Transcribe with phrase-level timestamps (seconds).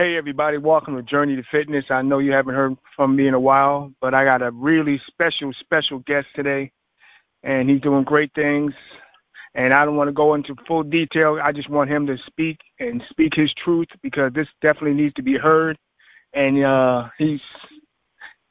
[0.00, 1.90] Hey, everybody, welcome to Journey to Fitness.
[1.90, 4.98] I know you haven't heard from me in a while, but I got a really
[5.06, 6.72] special, special guest today,
[7.42, 8.72] and he's doing great things.
[9.54, 11.38] And I don't want to go into full detail.
[11.42, 15.22] I just want him to speak and speak his truth because this definitely needs to
[15.22, 15.76] be heard.
[16.32, 17.42] And uh, he's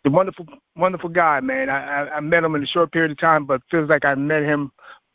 [0.03, 0.45] the wonderful,
[0.75, 1.67] wonderful guy, man.
[1.67, 4.13] I, I, I met him in a short period of time, but feels like I
[4.13, 4.71] met him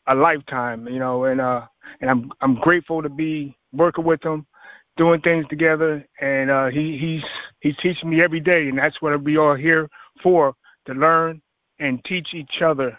[0.08, 1.26] a lifetime, you know.
[1.26, 1.64] And uh,
[2.00, 4.48] and I'm I'm grateful to be working with him
[4.96, 7.22] doing things together, and uh, he he's
[7.60, 9.88] he's teaching me every day, and that's what we are here
[10.22, 10.54] for
[10.86, 11.40] to learn
[11.78, 12.96] and teach each other,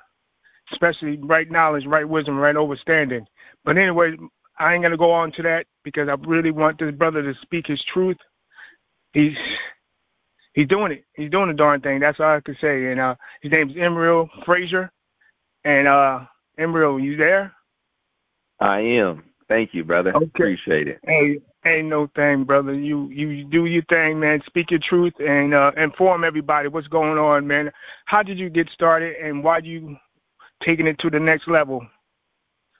[0.71, 3.25] especially right knowledge, right wisdom, right understanding.
[3.63, 4.15] But anyway,
[4.59, 7.67] I ain't gonna go on to that because I really want this brother to speak
[7.67, 8.17] his truth.
[9.13, 9.37] He's
[10.53, 11.05] he's doing it.
[11.13, 11.99] He's doing the darn thing.
[11.99, 12.91] That's all I can say.
[12.91, 14.91] And uh, his name's Emory Frazier.
[15.63, 16.25] And uh,
[16.57, 17.53] Emory, you there?
[18.59, 19.23] I am.
[19.47, 20.15] Thank you, brother.
[20.15, 20.25] Okay.
[20.25, 20.99] Appreciate it.
[21.03, 22.73] Hey, ain't no thing, brother.
[22.73, 24.41] You you do your thing, man.
[24.45, 27.71] Speak your truth and uh, inform everybody what's going on, man.
[28.05, 29.97] How did you get started, and why you
[30.63, 31.85] taking it to the next level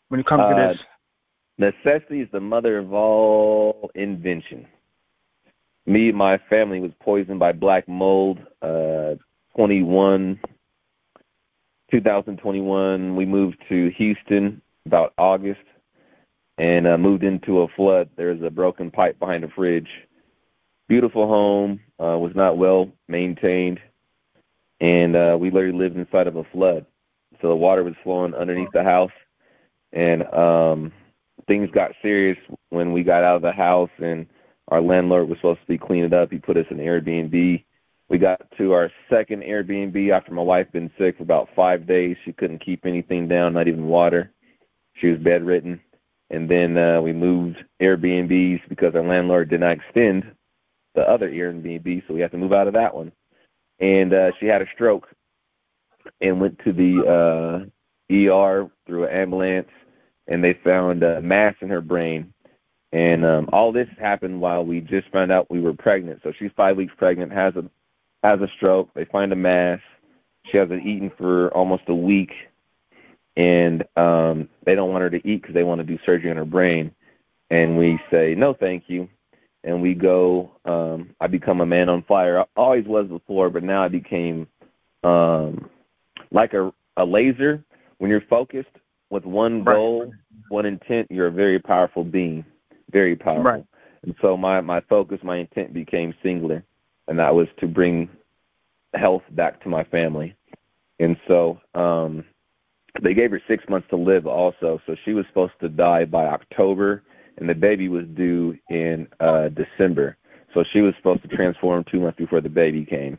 [0.09, 0.80] when it comes uh, to this?
[1.58, 4.67] Necessity is the mother of all invention.
[5.86, 8.39] Me and my family was poisoned by black mold.
[8.61, 9.16] Uh,
[9.55, 10.39] 21,
[11.92, 15.61] 2021, we moved to Houston about August
[16.58, 18.09] and uh, moved into a flood.
[18.16, 19.89] There's a broken pipe behind a fridge.
[20.88, 23.80] Beautiful home, uh, was not well maintained,
[24.80, 26.86] and uh, we literally lived inside of a flood.
[27.42, 29.11] So the water was flowing underneath the house,
[29.92, 30.92] and um,
[31.48, 32.38] things got serious
[32.70, 34.28] when we got out of the house, and
[34.67, 36.31] our landlord was supposed to be cleaning up.
[36.31, 37.64] He put us in Airbnb.
[38.08, 42.16] We got to our second Airbnb after my wife been sick for about five days.
[42.23, 44.31] She couldn't keep anything down, not even water.
[44.94, 45.81] She was bedridden
[46.30, 50.32] and then uh, we moved Airbnbs because our landlord did not extend
[50.95, 53.12] the other Airbnb, so we had to move out of that one.
[53.80, 55.08] And uh, she had a stroke
[56.22, 57.70] and went to the
[58.10, 59.70] uh, ER through an ambulance,
[60.27, 62.33] and they found a mass in her brain.
[62.92, 66.22] And um, all this happened while we just found out we were pregnant.
[66.23, 67.66] So she's five weeks pregnant, has a
[68.23, 68.89] has a stroke.
[68.94, 69.80] They find a mass.
[70.45, 72.32] She hasn't eaten for almost a week
[73.38, 76.38] and um, they don't want her to eat because they want to do surgery on
[76.38, 76.92] her brain.
[77.50, 79.10] And we say, no, thank you.
[79.64, 82.40] And we go, um, I become a man on fire.
[82.40, 84.48] I always was before, but now I became
[85.04, 85.70] um,
[86.32, 87.64] like a, a laser.
[87.98, 88.70] When you're focused
[89.10, 90.12] with one goal, right.
[90.50, 92.46] one intent, you're a very powerful being,
[92.92, 93.44] very powerful.
[93.44, 93.66] Right.
[94.04, 96.64] And so my, my focus, my intent became singular,
[97.08, 98.10] and that was to bring
[98.94, 100.36] health back to my family.
[101.00, 102.23] And so um,
[103.02, 106.26] they gave her six months to live also, so she was supposed to die by
[106.26, 107.04] October,
[107.38, 110.17] and the baby was due in uh December.
[110.54, 113.17] So she was supposed to transform two months before the baby came.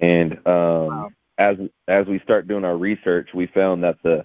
[0.00, 1.10] And um wow.
[1.38, 1.56] as
[1.88, 4.24] as we start doing our research, we found that the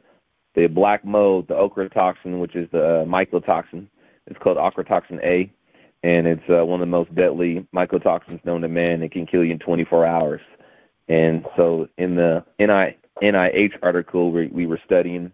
[0.55, 3.87] the black mold, the ochratoxin, which is the uh, mycotoxin,
[4.27, 5.51] it's called ochratoxin A,
[6.03, 9.03] and it's uh, one of the most deadly mycotoxins known to man.
[9.03, 10.41] It can kill you in 24 hours.
[11.07, 15.31] And so in the NI NIH article we, we were studying.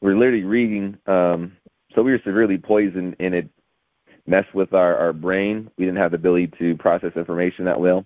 [0.00, 0.98] We are literally reading.
[1.06, 1.56] Um,
[1.94, 3.48] so we were severely poisoned, and it
[4.26, 5.70] messed with our, our brain.
[5.76, 8.04] We didn't have the ability to process information that well.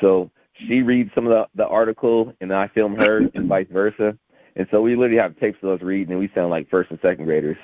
[0.00, 0.30] So
[0.66, 4.16] she reads some of the, the article, and I film her, and vice versa.
[4.56, 6.98] And so we literally have tapes of us reading, and we sound like first and
[7.02, 7.58] second graders.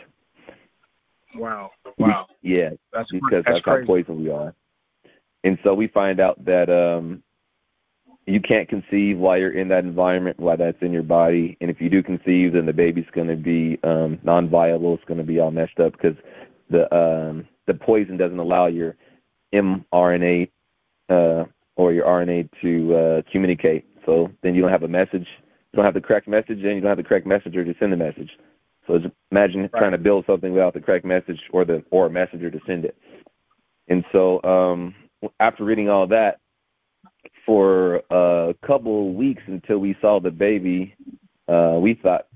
[1.34, 1.70] Wow!
[1.96, 2.26] Wow!
[2.42, 4.54] Yeah, that's because that's, that's how poisoned we are.
[5.44, 7.22] And so we find out that um,
[8.26, 11.56] you can't conceive while you're in that environment while that's in your body.
[11.60, 14.94] And if you do conceive then the baby's going to be um non-viable.
[14.94, 16.16] It's going to be all messed up because
[16.70, 18.96] the um the poison doesn't allow your
[19.52, 20.50] mRNA
[21.08, 21.44] uh
[21.76, 23.86] or your RNA to uh communicate.
[24.06, 25.26] So then you don't have a message.
[25.72, 27.92] You don't have the correct message and you don't have the correct messenger to send
[27.92, 28.30] the message.
[28.86, 29.72] So just imagine right.
[29.72, 32.84] trying to build something without the correct message or the or a messenger to send
[32.84, 32.96] it.
[33.88, 34.94] And so um
[35.40, 36.38] after reading all that
[37.52, 40.94] for a couple of weeks until we saw the baby,
[41.48, 42.28] uh, we thought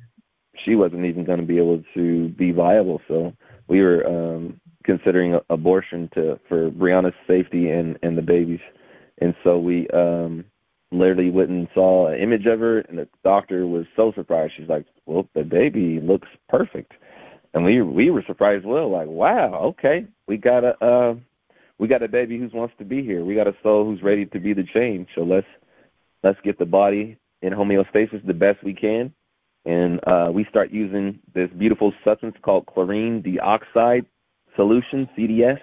[0.63, 3.01] she wasn't even going to be able to be viable.
[3.09, 3.33] So
[3.67, 8.61] we were um, considering abortion to for Brianna's safety and and the baby's.
[9.23, 10.45] And so we um,
[10.93, 14.53] literally went and saw an image of her, and the doctor was so surprised.
[14.59, 16.93] She's like, "Well, the baby looks perfect,"
[17.55, 18.67] and we we were surprised.
[18.67, 20.85] Well, like, wow, okay, we got a.
[20.85, 21.15] Uh,
[21.79, 23.25] we got a baby who wants to be here.
[23.25, 25.09] We got a soul who's ready to be the change.
[25.15, 25.47] So let's
[26.23, 29.13] let's get the body in homeostasis the best we can,
[29.65, 34.07] and uh, we start using this beautiful substance called chlorine dioxide
[34.55, 35.61] solution (CDS),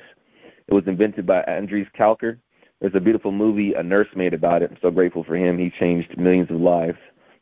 [0.68, 2.38] It was invented by Andreas Kalcker.
[2.80, 4.70] There's a beautiful movie a nurse made about it.
[4.70, 5.58] I'm so grateful for him.
[5.58, 6.98] He changed millions of lives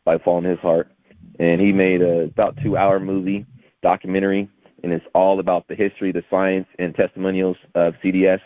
[0.05, 0.91] by following his heart.
[1.39, 3.45] And he made a about two hour movie
[3.81, 4.47] documentary
[4.83, 8.39] and it's all about the history, the science, and testimonials of CDS.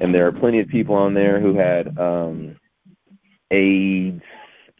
[0.00, 2.56] And there are plenty of people on there who had um,
[3.50, 4.22] AIDS,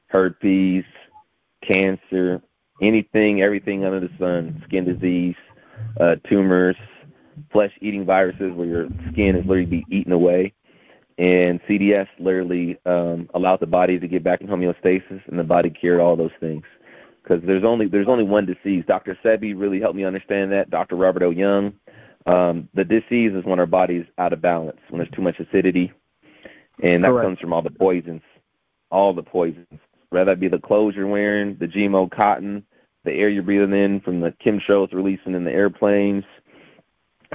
[0.09, 0.85] herpes,
[1.67, 2.43] cancer,
[2.81, 5.37] anything, everything under the sun, skin disease,
[6.01, 6.77] uh, tumors,
[7.51, 10.53] flesh-eating viruses where your skin is literally be eaten away.
[11.19, 15.71] And CDS literally um, allowed the body to get back in homeostasis, and the body
[15.71, 16.65] cured all those things
[17.23, 18.85] because there's only there's only one disease.
[18.87, 19.17] Dr.
[19.25, 20.71] Sebi really helped me understand that.
[20.71, 20.97] Dr.
[20.97, 21.31] Robert O.
[21.31, 21.75] Young.
[22.27, 25.93] Um, the disease is when our body's out of balance, when there's too much acidity,
[26.83, 27.27] and that Correct.
[27.27, 28.23] comes from all the poisons,
[28.91, 29.67] all the poisons.
[30.11, 32.65] Whether that be the clothes you're wearing, the GMO cotton,
[33.05, 36.25] the air you're breathing in from the chemtrails releasing in the airplanes,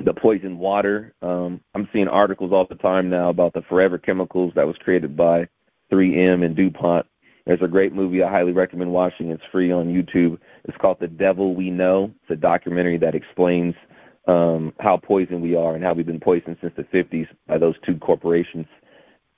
[0.06, 1.14] the poison water.
[1.22, 5.18] Um, I'm seeing articles all the time now about the forever chemicals that was created
[5.18, 5.48] by
[5.92, 7.08] 3M and DuPont
[7.48, 9.30] there's a great movie I highly recommend watching.
[9.32, 10.38] It's free on YouTube.
[10.66, 12.12] It's called The Devil We Know.
[12.22, 13.74] It's a documentary that explains
[14.28, 17.76] um, how poisoned we are and how we've been poisoned since the 50s by those
[17.86, 18.66] two corporations.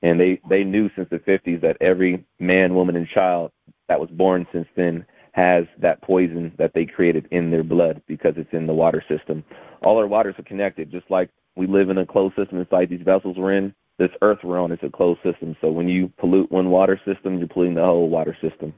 [0.02, 3.52] And they, they knew since the 50s that every man, woman, and child
[3.88, 8.34] that was born since then has that poison that they created in their blood because
[8.38, 9.44] it's in the water system.
[9.84, 13.02] All our waters are connected, just like we live in a closed system inside these
[13.02, 15.56] vessels we're in this earth we're on is a closed system.
[15.62, 18.74] So when you pollute one water system, you're polluting the whole water system.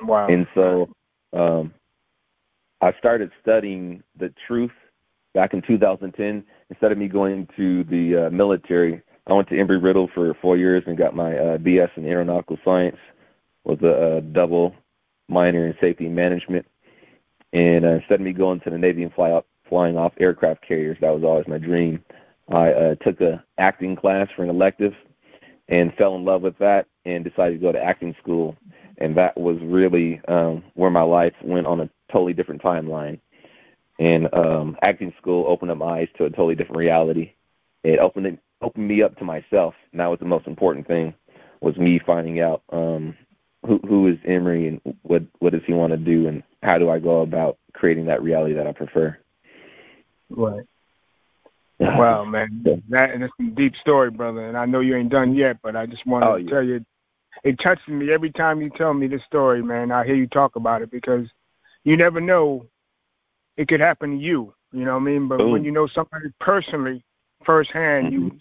[0.00, 0.28] Wow.
[0.28, 0.88] And so
[1.32, 1.74] um,
[2.80, 4.72] I started studying the truth
[5.34, 6.44] back in 2010.
[6.70, 10.56] Instead of me going to the uh, military, I went to Embry Riddle for four
[10.56, 12.96] years and got my uh, BS in aeronautical science.
[13.64, 14.74] Was a, a double
[15.28, 16.66] minor in safety management.
[17.52, 20.66] And uh, instead of me going to the Navy and fly up, flying off aircraft
[20.66, 22.02] carriers, that was always my dream.
[22.48, 24.94] I uh, took a acting class for an elective
[25.68, 28.56] and fell in love with that and decided to go to acting school.
[28.98, 33.20] And that was really um, where my life went on a totally different timeline.
[33.98, 37.34] And um, acting school opened up my eyes to a totally different reality.
[37.84, 41.14] It opened it opened me up to myself, and that was the most important thing.
[41.60, 43.16] Was me finding out um,
[43.66, 46.88] who who is Emory and what what does he want to do, and how do
[46.88, 49.16] I go about creating that reality that I prefer.
[50.28, 50.64] Right.
[51.78, 54.46] Wow, man, that and it's a deep story, brother.
[54.46, 56.50] And I know you ain't done yet, but I just wanted oh, to yeah.
[56.50, 56.84] tell you,
[57.42, 59.90] it touches me every time you tell me this story, man.
[59.90, 61.26] I hear you talk about it because
[61.84, 62.66] you never know
[63.56, 64.54] it could happen to you.
[64.72, 65.28] You know what I mean?
[65.28, 67.02] But when you know somebody personally,
[67.44, 68.24] firsthand, mm-hmm.
[68.24, 68.38] you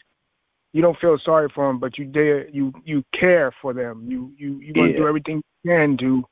[0.71, 4.05] you don't feel sorry for them, but you dare you you care for them.
[4.07, 6.23] You you you want to do everything you can to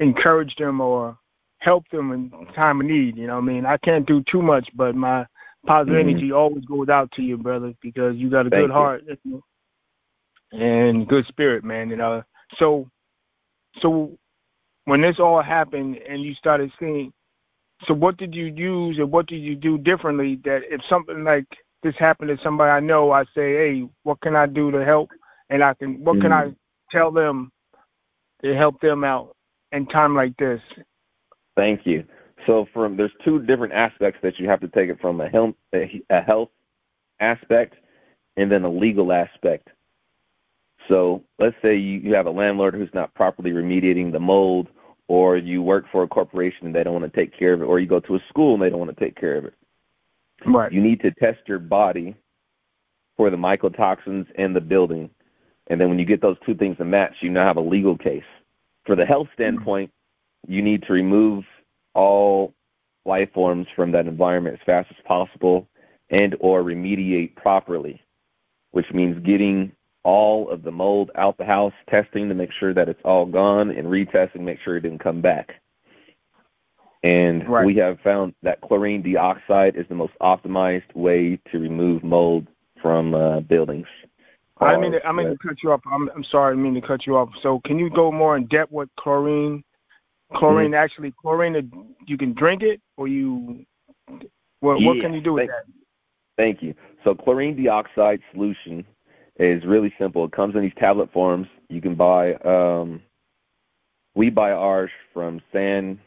[0.00, 1.16] encourage them or
[1.58, 3.16] help them in time of need.
[3.16, 3.66] You know what I mean?
[3.66, 5.26] I can't do too much, but my
[5.66, 6.08] positive mm-hmm.
[6.08, 8.72] energy always goes out to you, brother, because you got a Thank good you.
[8.72, 9.04] heart
[10.52, 11.90] and good spirit, man.
[11.90, 12.22] You know,
[12.58, 12.88] so,
[13.80, 14.16] so
[14.88, 17.12] when this all happened and you started seeing,
[17.86, 21.44] so what did you use and what did you do differently that if something like
[21.82, 25.10] this happened to somebody I know, I say, hey, what can I do to help?
[25.50, 26.22] And I can, what mm-hmm.
[26.22, 26.52] can I mm-hmm.
[26.90, 27.52] tell them
[28.42, 29.36] to help them out
[29.72, 30.62] in time like this?
[31.54, 32.06] Thank you.
[32.46, 35.54] So from there's two different aspects that you have to take it from a health
[35.74, 36.48] a health
[37.20, 37.74] aspect
[38.38, 39.68] and then a legal aspect.
[40.88, 44.68] So let's say you, you have a landlord who's not properly remediating the mold,
[45.08, 47.64] or you work for a corporation and they don't want to take care of it,
[47.64, 49.54] or you go to a school and they don't want to take care of it.
[50.46, 50.70] Right.
[50.70, 52.14] You need to test your body
[53.16, 55.10] for the mycotoxins in the building.
[55.66, 57.96] And then when you get those two things to match, you now have a legal
[57.96, 58.22] case.
[58.84, 59.90] For the health standpoint,
[60.46, 61.44] you need to remove
[61.94, 62.54] all
[63.04, 65.66] life forms from that environment as fast as possible
[66.10, 68.00] and or remediate properly,
[68.70, 69.72] which means getting
[70.04, 73.70] all of the mold out the house, testing to make sure that it's all gone,
[73.70, 75.60] and retesting, make sure it didn't come back.
[77.02, 77.64] And right.
[77.64, 82.48] we have found that chlorine dioxide is the most optimized way to remove mold
[82.82, 83.86] from uh, buildings.
[84.60, 85.80] I mean, I mean to cut you off.
[85.86, 87.30] I'm, I'm sorry, I mean to cut you off.
[87.42, 89.62] So, can you go more in depth with chlorine
[90.34, 90.74] Chlorine, mm-hmm.
[90.74, 91.70] actually, chlorine,
[92.06, 93.64] you can drink it, or you,
[94.60, 95.64] what, yeah, what can you do with thank, that?
[96.36, 96.74] Thank you.
[97.02, 98.84] So chlorine dioxide solution
[99.38, 100.24] is really simple.
[100.24, 101.46] It comes in these tablet forms.
[101.68, 102.34] You can buy.
[102.34, 103.02] Um,
[104.14, 106.00] we buy ours from San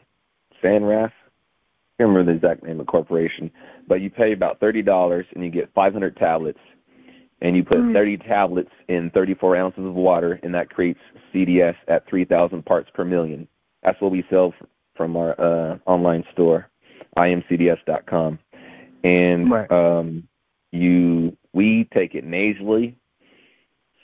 [0.62, 1.10] Sanraf.
[1.10, 3.50] I can't remember the exact name of the corporation,
[3.86, 6.58] but you pay about thirty dollars and you get 500 tablets,
[7.40, 7.94] and you put mm-hmm.
[7.94, 11.00] 30 tablets in 34 ounces of water, and that creates
[11.34, 13.48] CDS at 3,000 parts per million.
[13.82, 14.54] That's what we sell
[14.94, 16.68] from our uh, online store,
[17.16, 18.38] imcds.com.
[19.04, 19.70] and Right.
[19.70, 20.28] um,
[20.70, 22.96] you we take it nasally.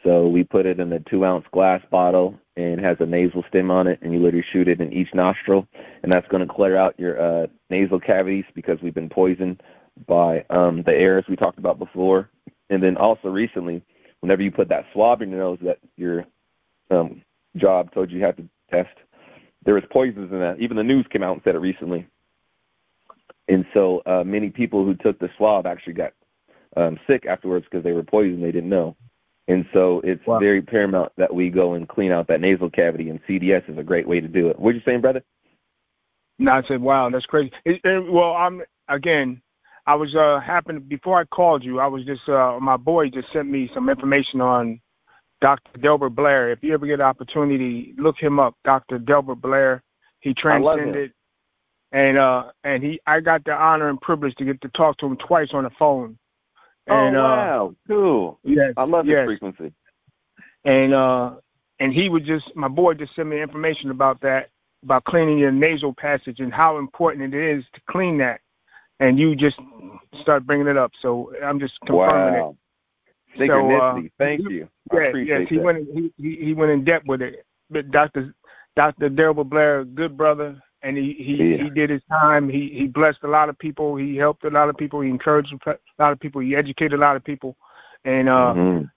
[0.05, 3.71] So we put it in a two ounce glass bottle and has a nasal stem
[3.71, 5.67] on it, and you literally shoot it in each nostril,
[6.03, 9.63] and that's going to clear out your uh, nasal cavities because we've been poisoned
[10.07, 12.31] by um, the air as we talked about before.
[12.71, 13.83] And then also recently,
[14.21, 16.25] whenever you put that swab in your nose that your
[16.91, 17.23] um,
[17.57, 18.97] job told you you had to test,
[19.65, 20.61] there was poisons in that.
[20.61, 22.07] Even the news came out and said it recently.
[23.49, 26.13] And so uh, many people who took the swab actually got
[26.77, 28.43] um, sick afterwards because they were poisoned.
[28.43, 28.97] They didn't know.
[29.49, 30.39] And so it's Wow.
[30.39, 33.83] very paramount that we go and clean out that nasal cavity, and CDS is a
[33.83, 34.59] great way to do it.
[34.59, 35.23] What you saying, brother?
[36.39, 37.51] No, I said, wow, that's crazy.
[37.65, 39.43] It, it, well, I'm again.
[39.87, 41.81] I was uh happened before I called you.
[41.81, 44.81] I was just uh my boy just sent me some information on
[45.41, 45.79] Dr.
[45.81, 46.51] Delbert Blair.
[46.51, 48.99] If you ever get an opportunity, look him up, Dr.
[48.99, 49.83] Delbert Blair.
[50.21, 50.93] He I love him.
[50.93, 51.13] transcended,
[51.93, 55.07] and uh and he I got the honor and privilege to get to talk to
[55.07, 56.19] him twice on the phone.
[56.89, 58.39] And oh uh, wow, cool!
[58.45, 59.27] yes, I love yes.
[59.27, 59.73] frequency.
[60.65, 61.35] and uh
[61.81, 64.51] and he would just my boy just sent me information about that
[64.83, 68.41] about cleaning your nasal passage and how important it is to clean that
[69.01, 69.57] and you just
[70.23, 72.57] start bringing it up so i'm just confirming Wow,
[73.35, 74.07] it synchronicity.
[74.07, 74.69] uh, Thank you- you.
[74.91, 75.65] I yeah yes he that.
[75.65, 78.35] went in, he, he went in depth with it but dr
[78.77, 81.65] dr Delbert blair good brother and he he, Yeah.
[81.65, 84.69] he did his time he he blessed a lot of people he helped a lot
[84.69, 87.57] of people he encouraged a lot of people he educated a lot of people
[88.05, 88.91] and uh Mhm.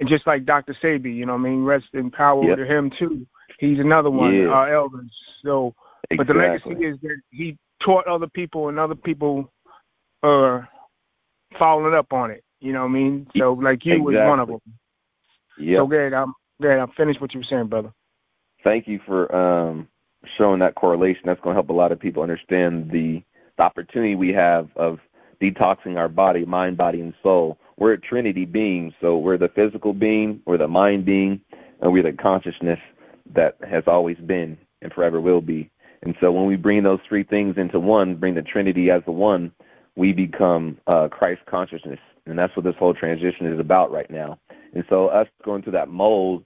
[0.00, 0.74] and just like Dr.
[0.82, 2.56] Sebi, you know, what I mean, rest in power Yep.
[2.56, 3.26] to him too.
[3.58, 4.48] He's another one, Yeah.
[4.48, 5.10] uh, Elvis.
[5.42, 5.74] So,
[6.16, 9.52] but the legacy is that he taught other people, and other people
[10.22, 10.66] are
[11.58, 12.42] following up on it.
[12.60, 13.26] You know what I mean?
[13.36, 14.60] So, like you was one of them.
[15.58, 15.80] Yeah.
[15.80, 16.14] So, good.
[16.14, 16.78] I'm good.
[16.78, 17.92] I'm finished what you were saying, brother.
[18.64, 19.86] Thank you for um,
[20.36, 21.22] showing that correlation.
[21.24, 23.22] That's going to help a lot of people understand the,
[23.56, 24.98] the opportunity we have of
[25.40, 27.58] detoxing our body, mind, body, and soul.
[27.78, 31.40] We're a Trinity being, so we're the physical being, we're the mind being,
[31.80, 32.78] and we're the consciousness
[33.34, 35.70] that has always been and forever will be.
[36.02, 39.12] And so when we bring those three things into one, bring the Trinity as the
[39.12, 39.52] one,
[39.96, 41.98] we become uh, Christ consciousness.
[42.26, 44.38] And that's what this whole transition is about right now.
[44.74, 46.44] And so us going through that mold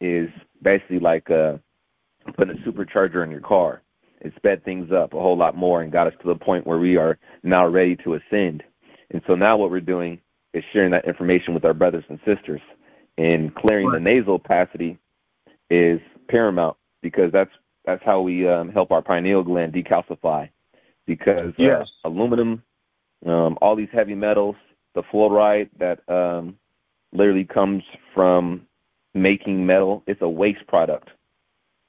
[0.00, 0.28] is
[0.62, 1.56] basically like uh,
[2.32, 3.82] putting a supercharger in your car.
[4.20, 6.78] It sped things up a whole lot more and got us to the point where
[6.78, 8.62] we are now ready to ascend.
[9.10, 10.18] And so now what we're doing
[10.54, 12.60] is sharing that information with our brothers and sisters.
[13.18, 14.98] And clearing the nasal opacity
[15.70, 17.50] is paramount because that's
[17.84, 20.48] that's how we um, help our pineal gland decalcify.
[21.06, 21.86] Because uh, Yes.
[22.04, 22.62] aluminum,
[23.26, 24.56] um, all these heavy metals,
[24.94, 26.56] the fluoride that um,
[27.12, 27.82] literally comes
[28.14, 28.66] from
[29.12, 31.10] making metal, it's a waste product.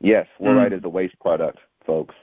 [0.06, 0.78] Yes, fluoride Mm.
[0.78, 2.14] is a waste product, folks.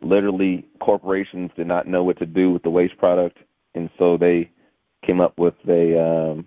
[0.00, 3.38] Literally, corporations did not know what to do with the waste product,
[3.74, 4.50] and so they
[5.02, 6.46] came up with a um,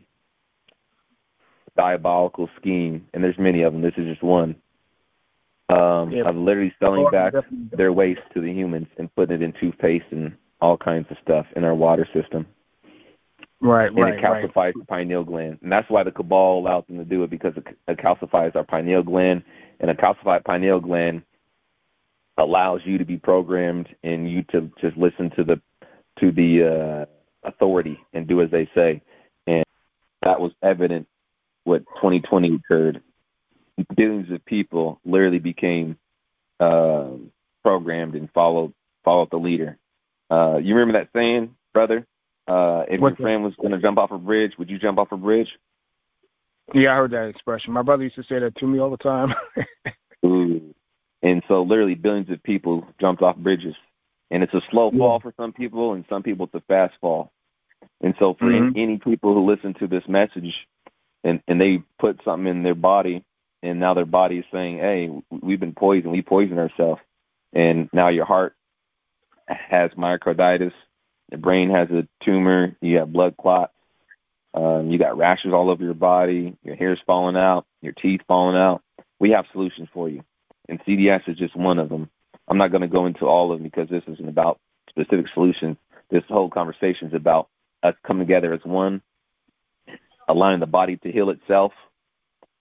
[1.77, 3.08] diabolical scheme.
[3.13, 3.81] And there's many of them.
[3.84, 4.55] This is just one.
[5.69, 6.24] Um, Yeah.
[6.24, 7.36] of literally selling back
[7.72, 11.46] their waste to the humans and putting it in toothpaste and all kinds of stuff
[11.55, 12.48] in our water system
[13.62, 14.46] Right, and right, it right.
[14.46, 15.60] calcifies the pineal gland.
[15.62, 18.63] And that's why the cabal allows them to do it because it, it calcifies our
[18.63, 19.43] pineal gland,
[19.79, 21.24] and a calcified pineal gland
[22.38, 25.62] allows you to be programmed and you to just listen to the
[26.19, 29.01] to the uh, authority and do as they say.
[29.48, 29.63] And
[30.21, 31.07] that was evident
[31.63, 33.01] what 2020 occurred.
[33.95, 35.98] Billions of people literally became
[36.59, 37.12] uh,
[37.63, 39.77] programmed and followed followed the leader.
[40.29, 42.05] Uh, you remember that saying, brother?
[42.48, 44.98] Uh, if What's your friend was going to jump off a bridge, would you jump
[44.98, 45.50] off a bridge?
[46.73, 47.73] Yeah, I heard that expression.
[47.73, 49.33] My brother used to say that to me all the time.
[50.25, 50.73] Ooh.
[51.21, 53.75] And so, literally, billions of people jumped off bridges,
[54.31, 54.99] and it's a slow Yeah.
[54.99, 57.33] fall for some people, and some people it's a fast fall.
[57.99, 58.71] And so, for Mhm.
[58.73, 60.65] any, any people who listen to this message,
[61.25, 63.25] and and they put something in their body,
[63.63, 66.13] and now their body is saying, "Hey, we've been poisoned.
[66.13, 67.01] We poisoned ourselves,"
[67.51, 68.55] and now your heart
[69.49, 70.73] has myocarditis,
[71.31, 73.73] The brain has a tumor, you have blood clots,
[74.53, 78.58] um, you got rashes all over your body, your hair's falling out, your teeth falling
[78.58, 78.82] out.
[79.20, 80.24] We have solutions for you,
[80.68, 82.10] and CDS is just one of them.
[82.48, 85.77] I'm not going to go into all of them because this isn't about specific solutions.
[86.10, 87.48] This whole conversation is about
[87.84, 89.01] us coming together as one,
[90.27, 91.74] allowing the body to heal itself,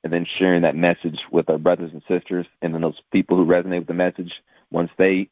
[0.05, 3.47] and then sharing that message with our brothers and sisters, and then those people who
[3.47, 4.33] resonate with the message,
[4.71, 5.29] once they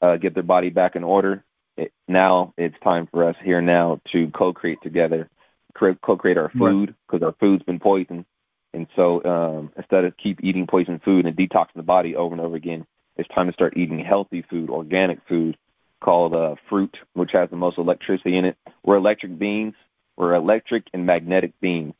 [0.00, 1.44] uh, get their body back in order,
[1.76, 5.28] it, now it's time for us here now to co-create together,
[5.74, 8.24] cre- co-create our food because our food's been poisoned,
[8.72, 12.40] and so um, instead of keep eating poisoned food and detoxing the body over and
[12.40, 12.86] over again,
[13.16, 15.56] it's time to start eating healthy food, organic food,
[16.00, 18.56] called uh, fruit, which has the most electricity in it.
[18.84, 19.74] We're electric beings.
[20.16, 21.94] We're electric and magnetic beings.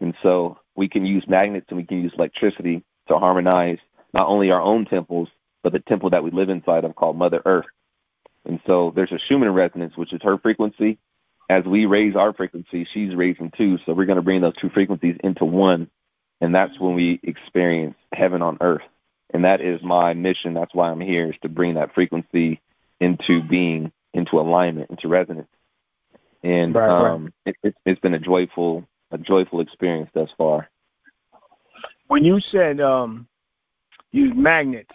[0.00, 3.78] And so we can use magnets and we can use electricity to harmonize
[4.14, 5.28] not only our own temples,
[5.62, 7.66] but the temple that we live inside of called Mother Earth.
[8.44, 10.98] And so there's a Schumann resonance, which is her frequency.
[11.48, 13.78] As we raise our frequency, she's raising too.
[13.84, 15.90] So we're going to bring those two frequencies into one.
[16.40, 18.82] And that's when we experience heaven on earth.
[19.30, 20.54] And that is my mission.
[20.54, 22.60] That's why I'm here, is to bring that frequency
[23.00, 25.48] into being, into alignment, into resonance.
[26.42, 27.56] And right, um, right.
[27.62, 30.68] It, has been a joyful, a joyful experience thus far.
[32.06, 33.26] When you said um,
[34.12, 34.94] use magnets,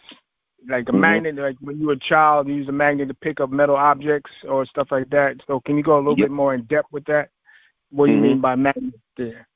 [0.67, 1.01] like a mm-hmm.
[1.01, 3.75] magnet, like when you were a child, you use a magnet to pick up metal
[3.75, 5.37] objects or stuff like that.
[5.47, 6.29] So can you go a little yep.
[6.29, 7.29] bit more in depth with that?
[7.91, 8.27] What do you mm-hmm.
[8.27, 9.47] mean by magnet there?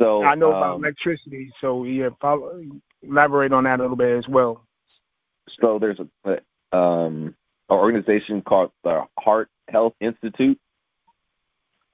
[0.00, 2.62] So I know um, about electricity, so yeah, follow,
[3.02, 4.64] elaborate on that a little bit as well.
[5.60, 7.34] So there's a, um,
[7.68, 10.58] an organization called the Heart Health Institute,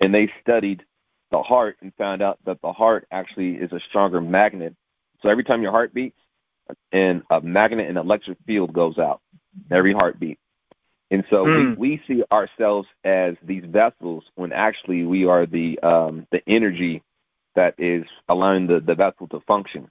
[0.00, 0.84] and they studied
[1.32, 4.76] the heart and found out that the heart actually is a stronger magnet.
[5.20, 6.18] So every time your heart beats,
[6.92, 9.20] and a magnet and electric field goes out
[9.70, 10.38] every heartbeat.
[11.10, 11.56] And so mm.
[11.56, 11.80] we, hmm.
[11.80, 17.02] we see ourselves as these vessels when actually we are the um, the energy
[17.54, 19.88] that is allowing the, the vessel to function,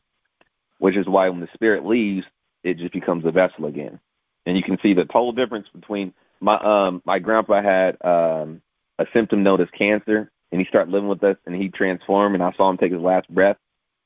[0.79, 2.25] which is why when the spirit leaves,
[2.63, 3.99] it just becomes a vessel again.
[4.45, 8.61] And you can see the total difference between my um my grandpa had um
[8.99, 12.43] a symptom known as cancer and he started living with us and he transformed and
[12.43, 13.57] I saw him take his last breath.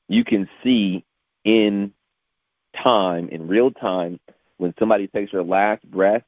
[0.08, 1.04] You can see
[1.44, 1.92] in
[2.76, 4.18] time, in real time,
[4.58, 6.22] when somebody takes their last breath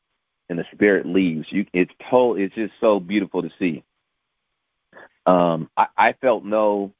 [0.49, 1.47] and the spirit leaves.
[1.51, 2.39] You, it's told.
[2.39, 3.83] It's just so beautiful to see.
[5.27, 6.93] Um, I, I felt no.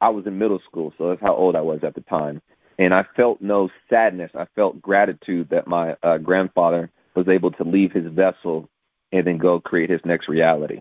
[0.00, 2.40] I was in middle school, so that's how old I was at the time,
[2.78, 4.30] and I felt no sadness.
[4.34, 8.68] I felt gratitude that my uh, grandfather was able to leave his vessel
[9.12, 10.80] and then go create his next reality.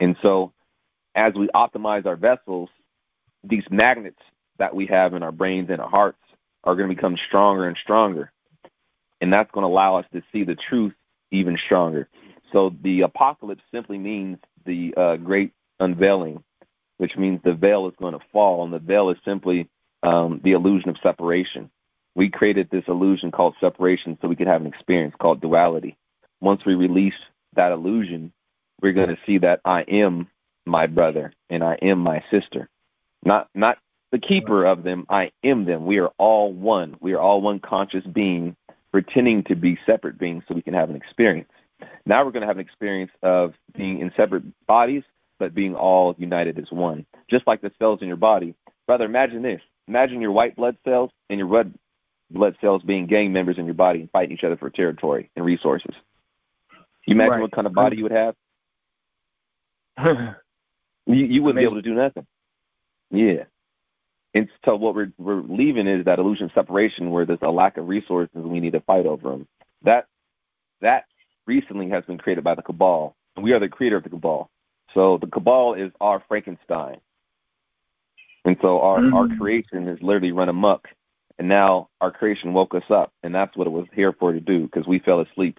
[0.00, 0.52] And so,
[1.14, 2.68] as we optimize our vessels,
[3.42, 4.20] these magnets
[4.60, 6.18] that we have in our brains and our hearts
[6.64, 8.30] are going to become stronger and stronger.
[9.20, 10.94] And that's going to allow us to see the truth
[11.30, 12.08] even stronger.
[12.52, 16.44] So the apocalypse simply means the uh, great unveiling,
[16.98, 19.68] which means the veil is going to fall, and the veil is simply
[20.02, 21.70] um, the illusion of separation.
[22.14, 25.96] We created this illusion called separation so we could have an experience called duality.
[26.40, 27.14] Once we release
[27.54, 28.32] that illusion,
[28.82, 30.28] we're going to see that I am
[30.66, 32.68] my brother and I am my sister.
[33.24, 33.78] Not not
[34.10, 35.06] the keeper of them.
[35.08, 35.86] I am them.
[35.86, 36.96] We are all one.
[37.00, 38.56] We are all one conscious being,
[38.90, 41.50] pretending to be separate beings so we can have an experience.
[42.06, 45.02] Now we're going to have an experience of being in separate bodies,
[45.38, 47.06] but being all united as one.
[47.28, 48.54] Just like the cells in your body.
[48.86, 49.60] Brother, imagine this.
[49.88, 51.72] Imagine your white blood cells and your red
[52.30, 55.44] blood cells being gang members in your body and fighting each other for territory and
[55.44, 55.94] resources.
[57.06, 57.40] You imagine right.
[57.42, 58.34] what kind of body you would have?
[61.06, 62.26] you, you wouldn't be able to do nothing.
[63.10, 63.44] Yeah.
[64.34, 67.76] And so what we're we're leaving is that illusion of separation where there's a lack
[67.76, 69.48] of resources and we need to fight over them.
[69.82, 70.06] That
[70.80, 71.04] that
[71.46, 73.16] recently has been created by the cabal.
[73.36, 74.50] We are the creator of the cabal.
[74.94, 77.00] So the cabal is our Frankenstein.
[78.44, 79.14] And so our, mm-hmm.
[79.14, 80.88] our creation has literally run amok.
[81.38, 83.12] And now our creation woke us up.
[83.22, 85.58] And that's what it was here for to do because we fell asleep.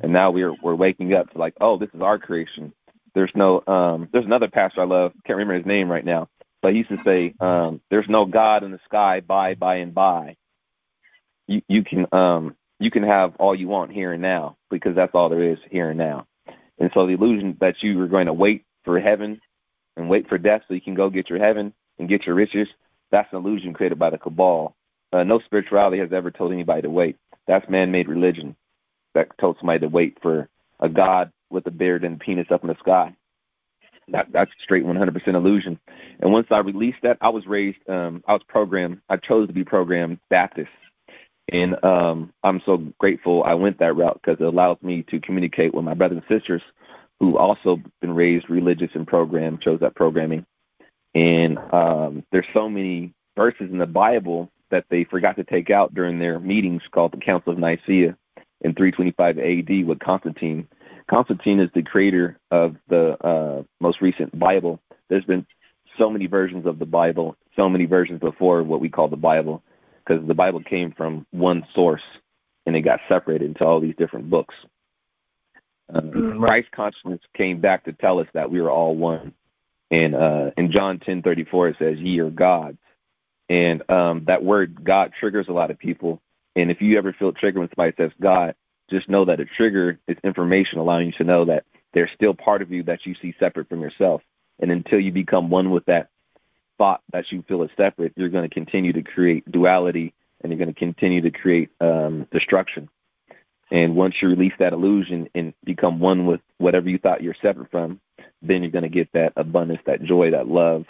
[0.00, 2.72] And now we're we're waking up to like, oh, this is our creation.
[3.14, 6.28] There's no um there's another pastor I love, can't remember his name right now,
[6.62, 9.94] but he used to say, um, "There's no God in the sky, by, by, and
[9.94, 10.36] by.
[11.46, 15.14] You you can um you can have all you want here and now because that's
[15.14, 16.26] all there is here and now."
[16.78, 19.40] And so the illusion that you are going to wait for heaven
[19.96, 22.68] and wait for death so you can go get your heaven and get your riches,
[23.10, 24.74] that's an illusion created by the cabal.
[25.12, 27.16] Uh, no spirituality has ever told anybody to wait.
[27.46, 28.56] That's man-made religion
[29.14, 32.68] that told somebody to wait for a God with a beard and penis up in
[32.68, 33.14] the sky.
[34.12, 35.78] That, that's straight 100% illusion.
[36.20, 39.52] And once I released that, I was raised, um, I was programmed, I chose to
[39.54, 40.70] be programmed Baptist.
[41.52, 45.74] And um, I'm so grateful I went that route because it allows me to communicate
[45.74, 46.62] with my brothers and sisters
[47.18, 50.46] who also been raised religious and programmed, chose that programming.
[51.14, 55.92] And um, there's so many verses in the Bible that they forgot to take out
[55.92, 58.16] during their meetings called the Council of Nicaea
[58.62, 60.68] in 325 AD with Constantine
[61.10, 64.80] Constantine is the creator of the uh, most recent Bible.
[65.08, 65.44] There's been
[65.98, 69.60] so many versions of the Bible, so many versions before what we call the Bible,
[70.04, 72.02] because the Bible came from one source
[72.64, 74.54] and it got separated into all these different books.
[75.92, 76.44] Um, mm-hmm.
[76.44, 79.34] Christ consciousness came back to tell us that we are all one.
[79.90, 82.78] And uh, in John 10:34 it says, "Ye are gods,"
[83.48, 86.22] and um, that word "God" triggers a lot of people.
[86.54, 88.54] And if you ever feel triggered when somebody says God,
[88.90, 92.62] just know that a trigger is information allowing you to know that there's still part
[92.62, 94.22] of you that you see separate from yourself.
[94.60, 96.10] And until you become one with that
[96.78, 100.58] thought that you feel is separate, you're going to continue to create duality and you're
[100.58, 102.88] going to continue to create um, destruction.
[103.70, 107.70] And once you release that illusion and become one with whatever you thought you're separate
[107.70, 108.00] from,
[108.42, 110.86] then you're going to get that abundance, that joy, that love,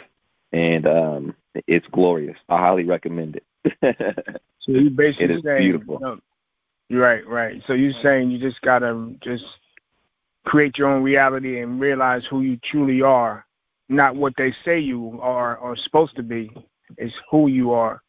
[0.53, 1.35] and um,
[1.67, 2.37] it's glorious.
[2.49, 3.45] I highly recommend it.
[4.61, 5.99] so you basically it is saying, beautiful.
[6.01, 6.21] You know,
[6.91, 7.63] right, right.
[7.67, 9.45] So you're saying you just gotta just
[10.45, 13.47] create your own reality and realize who you truly are,
[13.89, 16.51] not what they say you are or supposed to be.
[16.97, 18.03] It's who you are.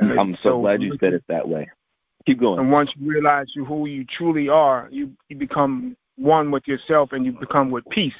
[0.00, 1.68] I'm so, so glad you said it that way.
[2.26, 2.58] Keep going.
[2.58, 7.12] And once you realize you who you truly are, you you become one with yourself
[7.12, 8.14] and you become with peace.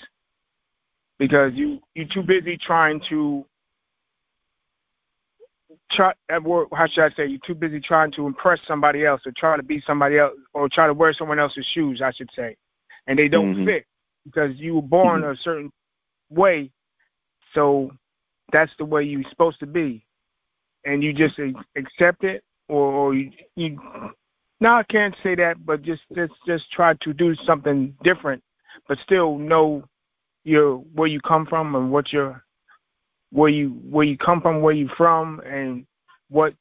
[1.18, 3.46] Because you you're too busy trying to
[5.90, 9.58] try how should I say you're too busy trying to impress somebody else or trying
[9.58, 12.56] to be somebody else or try to wear someone else's shoes, I should say.
[13.06, 13.66] And they don't mm-hmm.
[13.66, 13.86] fit
[14.24, 15.32] because you were born mm-hmm.
[15.32, 15.72] a certain
[16.30, 16.70] way.
[17.52, 17.92] So
[18.52, 20.04] that's the way you're supposed to be.
[20.84, 21.38] And you just
[21.76, 23.78] accept it or, or you, you
[24.60, 28.42] no, I can't say that, but just just just try to do something different,
[28.88, 29.84] but still know
[30.44, 32.43] your where you come from and what your
[33.34, 35.84] where you where you come from, where you from, and
[36.30, 36.54] what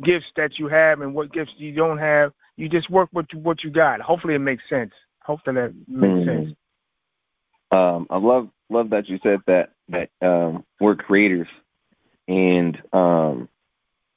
[0.00, 2.32] gifts that you have and what gifts you don't have.
[2.56, 4.00] You just work with what you got.
[4.00, 4.92] Hopefully, it makes sense.
[5.24, 6.44] Hopefully, that makes mm-hmm.
[6.44, 6.56] sense.
[7.72, 11.48] Um, I love love that you said that that um, we're creators,
[12.28, 13.48] and um,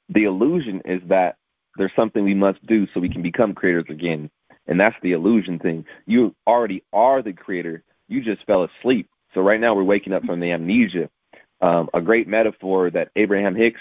[0.08, 1.36] the illusion is that
[1.76, 4.30] there's something we must do so we can become creators again.
[4.68, 5.84] And that's the illusion thing.
[6.06, 7.82] You already are the creator.
[8.06, 9.08] You just fell asleep.
[9.34, 11.10] So right now we're waking up from the amnesia.
[11.60, 13.80] Um, a great metaphor that Abraham Hicks,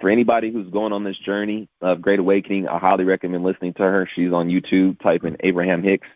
[0.00, 3.82] for anybody who's going on this journey of Great Awakening, I highly recommend listening to
[3.82, 4.08] her.
[4.14, 5.00] She's on YouTube.
[5.00, 6.08] Type in Abraham Hicks.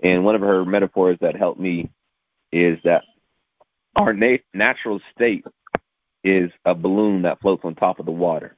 [0.00, 1.88] And one of her metaphors that helped me
[2.52, 3.04] is that
[3.96, 5.46] our na- natural state
[6.22, 8.56] is a balloon that floats on top of the water.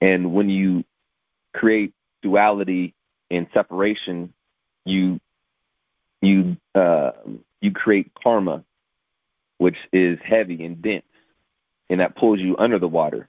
[0.00, 0.84] And when you
[1.54, 2.94] create duality
[3.30, 4.32] and separation,
[4.84, 5.20] you
[6.20, 7.12] you uh,
[7.60, 8.64] you create karma,
[9.62, 11.04] which is heavy and dense,
[11.88, 13.28] and that pulls you under the water.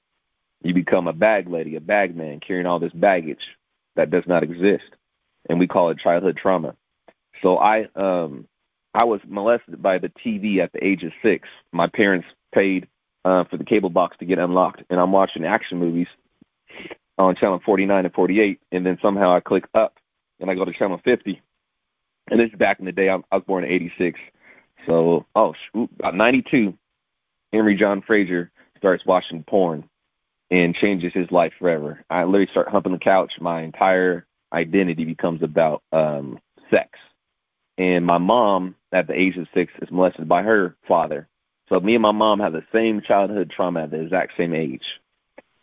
[0.63, 3.55] You become a bag lady, a bag man, carrying all this baggage
[3.95, 4.85] that does not exist,
[5.47, 6.75] and we call it childhood trauma.
[7.43, 8.47] So I um
[8.95, 11.47] I was molested by the TV at the age of six.
[11.71, 12.87] My parents paid
[13.25, 16.07] uh, for the cable box to get unlocked, and I'm watching action movies
[17.19, 19.99] on channel 49 and 48, and then somehow I click up
[20.39, 21.39] and I go to channel 50.
[22.31, 23.09] And this is back in the day.
[23.09, 24.19] I, I was born in '86,
[24.85, 26.77] so oh, about '92,
[27.51, 29.87] Henry John Frazier starts watching porn
[30.51, 32.03] and changes his life forever.
[32.09, 33.33] I literally start humping the couch.
[33.39, 36.99] My entire identity becomes about um, sex.
[37.77, 41.27] And my mom, at the age of six, is molested by her father.
[41.69, 44.99] So me and my mom have the same childhood trauma at the exact same age.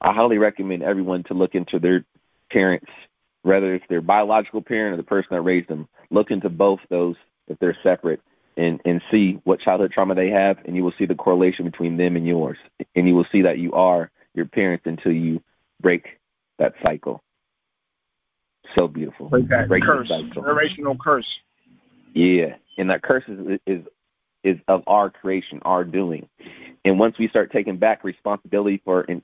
[0.01, 2.05] I highly recommend everyone to look into their
[2.51, 2.91] parents,
[3.43, 5.89] whether it's their biological parent or the person that raised them.
[6.11, 8.21] Look into both those if they're separate
[8.57, 11.97] and, and see what childhood trauma they have, and you will see the correlation between
[11.97, 12.59] them and yours.
[12.95, 15.43] And you will see that you are your parents until you
[15.81, 16.19] break
[16.59, 17.23] that cycle.
[18.79, 19.29] So beautiful.
[19.29, 21.27] Break that break curse, generational curse.
[22.15, 23.83] Yeah, and that curse is, is
[24.43, 26.29] is of our creation, our doing.
[26.85, 29.23] And once we start taking back responsibility for in,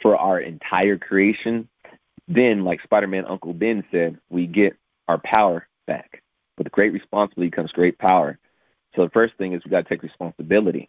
[0.00, 1.68] for our entire creation,
[2.26, 4.76] then, like Spider Man Uncle Ben said, we get
[5.08, 6.22] our power back.
[6.56, 8.38] With great responsibility comes great power.
[8.94, 10.88] So the first thing is we got to take responsibility.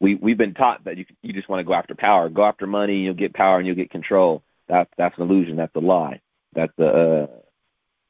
[0.00, 2.66] We we've been taught that you you just want to go after power, go after
[2.66, 4.42] money, you'll get power and you'll get control.
[4.68, 5.56] That's that's an illusion.
[5.56, 6.20] That's a lie.
[6.54, 7.26] That's the uh,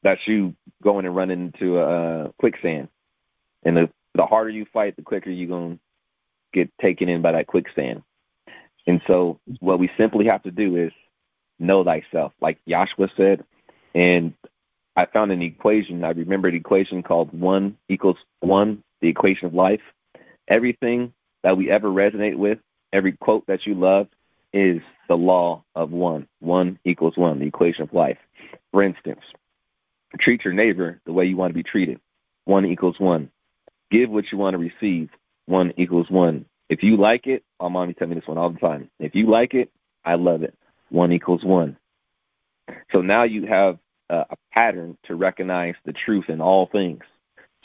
[0.03, 2.89] that's you going and running into a uh, quicksand.
[3.63, 5.79] And the the harder you fight, the quicker you're gonna
[6.53, 8.03] get taken in by that quicksand.
[8.87, 10.91] And so what we simply have to do is
[11.59, 13.43] know thyself, like Joshua said.
[13.93, 14.33] And
[14.99, 16.03] I found an equation.
[16.03, 19.79] I remember an equation called one equals one, the equation of life.
[20.49, 22.59] Everything that we ever resonate with,
[22.91, 24.09] every quote that you love,
[24.51, 26.27] is the law of one.
[26.41, 28.17] One equals one, the equation of life.
[28.73, 29.21] For instance,
[30.19, 32.01] treat your neighbor the way you want to be treated.
[32.43, 33.31] One equals one.
[33.91, 35.11] Give what you want to receive.
[35.45, 36.43] One equals one.
[36.67, 38.89] If you like it, my mommy tell me this one all the time.
[38.99, 39.71] If you like it,
[40.03, 40.55] I love it.
[40.89, 41.77] One equals one.
[42.91, 47.03] So now you have a, a pattern to recognize the truth in all things.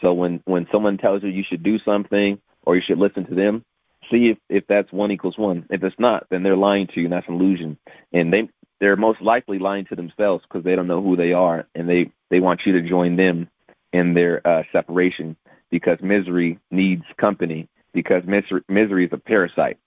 [0.00, 3.34] So when when someone tells you you should do something or you should listen to
[3.34, 3.64] them,
[4.10, 5.66] see if if that's one equals one.
[5.70, 7.78] If it's not, then they're lying to you, and that's an illusion.
[8.12, 8.48] And they
[8.80, 12.10] they're most likely lying to themselves because they don't know who they are, and they
[12.30, 13.48] they want you to join them
[13.92, 15.36] in their uh, separation
[15.70, 19.78] because misery needs company because misery, misery is a parasite,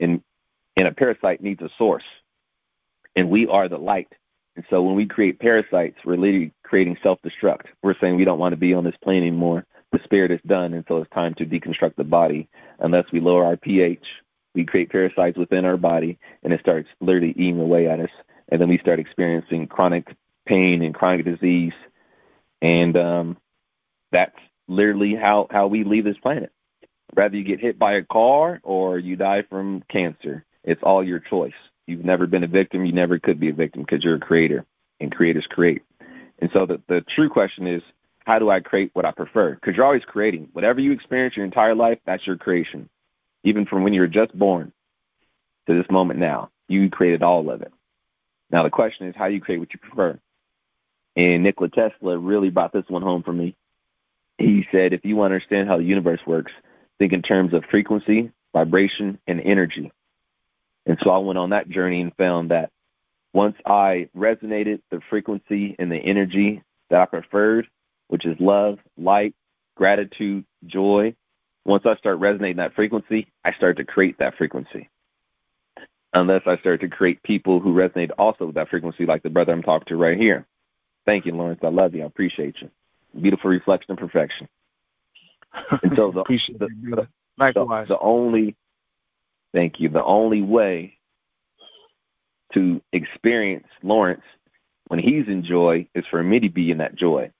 [0.00, 0.22] and
[0.76, 2.04] and a parasite needs a source,
[3.16, 4.08] and we are the light.
[4.58, 7.66] And so when we create parasites, we're literally creating self-destruct.
[7.84, 9.64] We're saying we don't want to be on this plane anymore.
[9.92, 12.48] The spirit is done, and so it's time to deconstruct the body.
[12.80, 14.04] Unless we lower our pH,
[14.56, 18.10] we create parasites within our body, and it starts literally eating away at us.
[18.48, 20.08] And then we start experiencing chronic
[20.44, 21.74] pain and chronic disease,
[22.60, 23.36] and um,
[24.10, 26.50] that's literally how how we leave this planet.
[27.14, 31.20] Whether you get hit by a car or you die from cancer, it's all your
[31.20, 31.52] choice.
[31.88, 32.84] You've never been a victim.
[32.84, 34.66] You never could be a victim because you're a creator,
[35.00, 35.82] and creators create.
[36.38, 37.82] And so the, the true question is,
[38.26, 39.54] how do I create what I prefer?
[39.54, 40.50] Because you're always creating.
[40.52, 42.90] Whatever you experience your entire life, that's your creation.
[43.42, 44.70] Even from when you were just born
[45.66, 47.72] to this moment now, you created all of it.
[48.50, 50.18] Now the question is, how do you create what you prefer?
[51.16, 53.56] And Nikola Tesla really brought this one home for me.
[54.36, 56.52] He said, if you understand how the universe works,
[56.98, 59.90] think in terms of frequency, vibration, and energy.
[60.88, 62.70] And so I went on that journey and found that
[63.34, 67.68] once I resonated the frequency and the energy that I preferred,
[68.08, 69.34] which is love, light,
[69.76, 71.14] gratitude, joy,
[71.66, 74.88] once I start resonating that frequency, I start to create that frequency.
[76.14, 79.52] Unless I start to create people who resonate also with that frequency, like the brother
[79.52, 80.46] I'm talking to right here.
[81.04, 81.60] Thank you, Lawrence.
[81.62, 82.02] I love you.
[82.02, 82.70] I appreciate you.
[83.20, 84.48] Beautiful reflection of perfection.
[85.82, 86.24] And so the,
[86.58, 87.08] the, the,
[87.88, 88.56] the only
[89.52, 89.88] Thank you.
[89.88, 90.98] The only way
[92.54, 94.22] to experience Lawrence
[94.88, 97.30] when he's in joy is for me to be in that joy.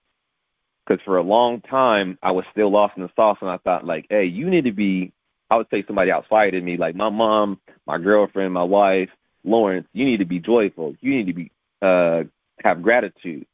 [0.86, 3.84] Because for a long time, I was still lost in the sauce, and I thought,
[3.84, 5.12] like, hey, you need to be,
[5.50, 9.10] I would say somebody outside of me, like my mom, my girlfriend, my wife,
[9.44, 10.94] Lawrence, you need to be joyful.
[11.00, 11.50] You need to be,
[11.82, 12.24] uh,
[12.64, 13.46] have gratitude.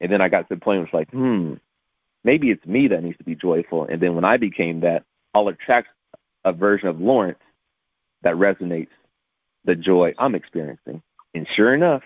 [0.00, 1.54] And then I got to the point where it's like, hmm,
[2.24, 3.84] maybe it's me that needs to be joyful.
[3.84, 5.88] And then when I became that, I'll attract
[6.44, 7.38] a version of Lawrence
[8.24, 8.88] that resonates
[9.64, 11.02] the joy I'm experiencing.
[11.34, 12.02] And sure enough,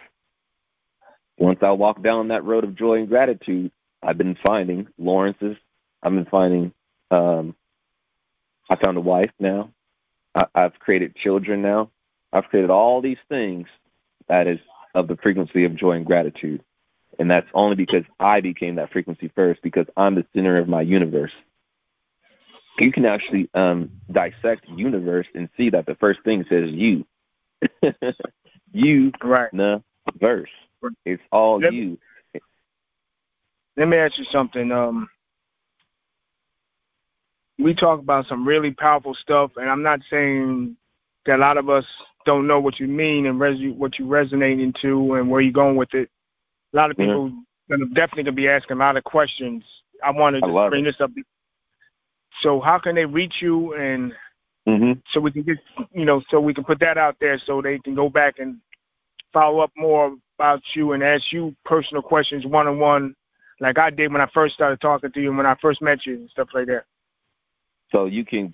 [1.38, 3.70] once I walk down that road of joy and gratitude,
[4.02, 5.56] I've been finding Lawrence's.
[6.02, 6.72] I've been finding.
[7.10, 7.54] Um,
[8.70, 9.70] I found a wife now.
[10.34, 11.90] I, I've created children now.
[12.32, 13.66] I've created all these things
[14.28, 14.58] that is
[14.94, 16.62] of the frequency of joy and gratitude.
[17.18, 20.82] And that's only because I became that frequency first, because I'm the center of my
[20.82, 21.32] universe
[22.80, 27.06] you can actually um, dissect universe and see that the first thing says you.
[28.72, 29.50] you right.
[29.52, 29.82] the
[30.18, 30.50] verse.
[31.04, 31.98] It's all let you.
[33.76, 34.70] let me ask you something.
[34.70, 35.08] Um,
[37.58, 40.76] we talk about some really powerful stuff, and I'm not saying
[41.26, 41.84] that a lot of us
[42.24, 45.76] don't know what you mean and res- what you resonate into and where you're going
[45.76, 46.10] with it.
[46.72, 47.10] A lot of mm-hmm.
[47.10, 47.30] people
[47.70, 47.92] mm-hmm.
[47.94, 49.64] definitely gonna be asking a lot of questions.
[50.04, 50.92] I wanted to bring it.
[50.92, 51.10] this up
[52.40, 54.12] so how can they reach you and
[54.66, 54.92] mm-hmm.
[55.10, 55.58] so we can get
[55.92, 58.58] you know so we can put that out there so they can go back and
[59.32, 63.14] follow up more about you and ask you personal questions one on one,
[63.60, 66.06] like I did when I first started talking to you and when I first met
[66.06, 66.84] you and stuff like that.
[67.90, 68.52] So you can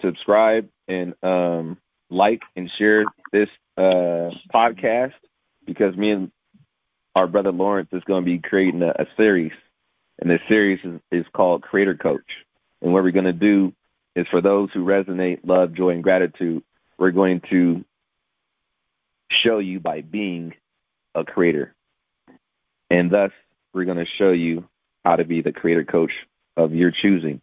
[0.00, 1.78] subscribe and um,
[2.10, 5.14] like and share this uh, podcast
[5.64, 6.30] because me and
[7.14, 9.52] our brother Lawrence is going to be creating a, a series,
[10.18, 12.20] and this series is, is called Creator Coach.
[12.82, 13.72] And what we're going to do
[14.14, 16.62] is for those who resonate love, joy, and gratitude,
[16.98, 17.84] we're going to
[19.30, 20.54] show you by being
[21.14, 21.74] a creator.
[22.90, 23.30] And thus,
[23.72, 24.68] we're going to show you
[25.04, 26.12] how to be the creator coach
[26.56, 27.40] of your choosing.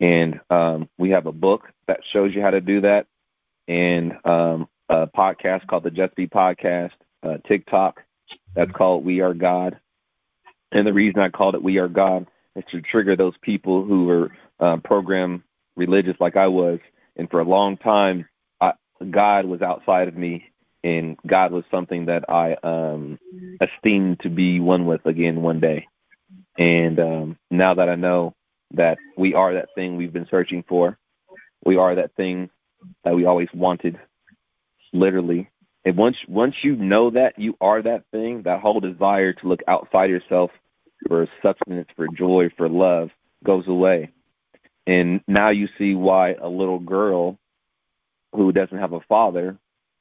[0.00, 3.06] And um, we have a book that shows you how to do that,
[3.66, 8.02] and um, a podcast called the Just Be Podcast, uh, TikTok
[8.54, 9.78] that's called We Are God.
[10.72, 14.08] And the reason I called it We Are God is to trigger those people who
[14.10, 15.44] are um, program
[15.76, 16.80] religious like I was,
[17.16, 18.26] and for a long time,
[18.60, 18.72] I,
[19.10, 20.50] God was outside of me,
[20.82, 23.18] and God was something that I um,
[23.60, 25.86] esteemed to be one with again one day.
[26.58, 28.34] And um, now that I know
[28.72, 30.98] that we are that thing we've been searching for,
[31.64, 32.50] we are that thing
[33.04, 33.98] that we always wanted,
[34.92, 35.50] literally.
[35.84, 39.60] And once once you know that you are that thing, that whole desire to look
[39.68, 40.50] outside yourself
[41.06, 43.10] for substance, for joy, for love
[43.44, 44.10] goes away.
[44.86, 47.38] And now you see why a little girl
[48.32, 49.56] who doesn't have a father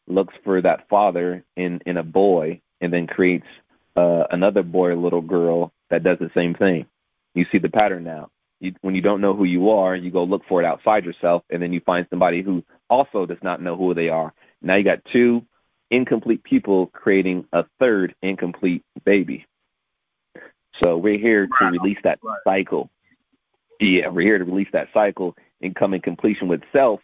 [0.08, 3.48] looks for that father in in a boy and then creates
[3.96, 6.86] uh, another boy or little girl that does the same thing.
[7.34, 8.30] You see the pattern now.
[8.60, 11.44] You, when you don't know who you are, you go look for it outside yourself,
[11.50, 14.34] and then you find somebody who also does not know who they are.
[14.62, 15.46] Now you got two
[15.92, 19.46] incomplete people creating a third incomplete baby.
[20.84, 22.90] So we're here to release that cycle.
[23.80, 27.02] Yeah, we're here to release that cycle and come in completion with self,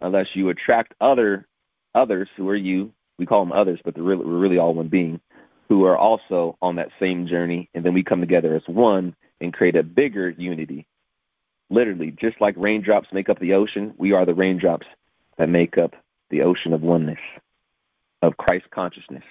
[0.00, 1.46] unless you attract other
[1.94, 2.92] others who are you.
[3.18, 5.20] We call them others, but they're really, we're really all one being,
[5.68, 9.52] who are also on that same journey, and then we come together as one and
[9.52, 10.86] create a bigger unity.
[11.70, 14.86] Literally, just like raindrops make up the ocean, we are the raindrops
[15.36, 15.94] that make up
[16.30, 17.18] the ocean of oneness,
[18.22, 19.24] of Christ consciousness.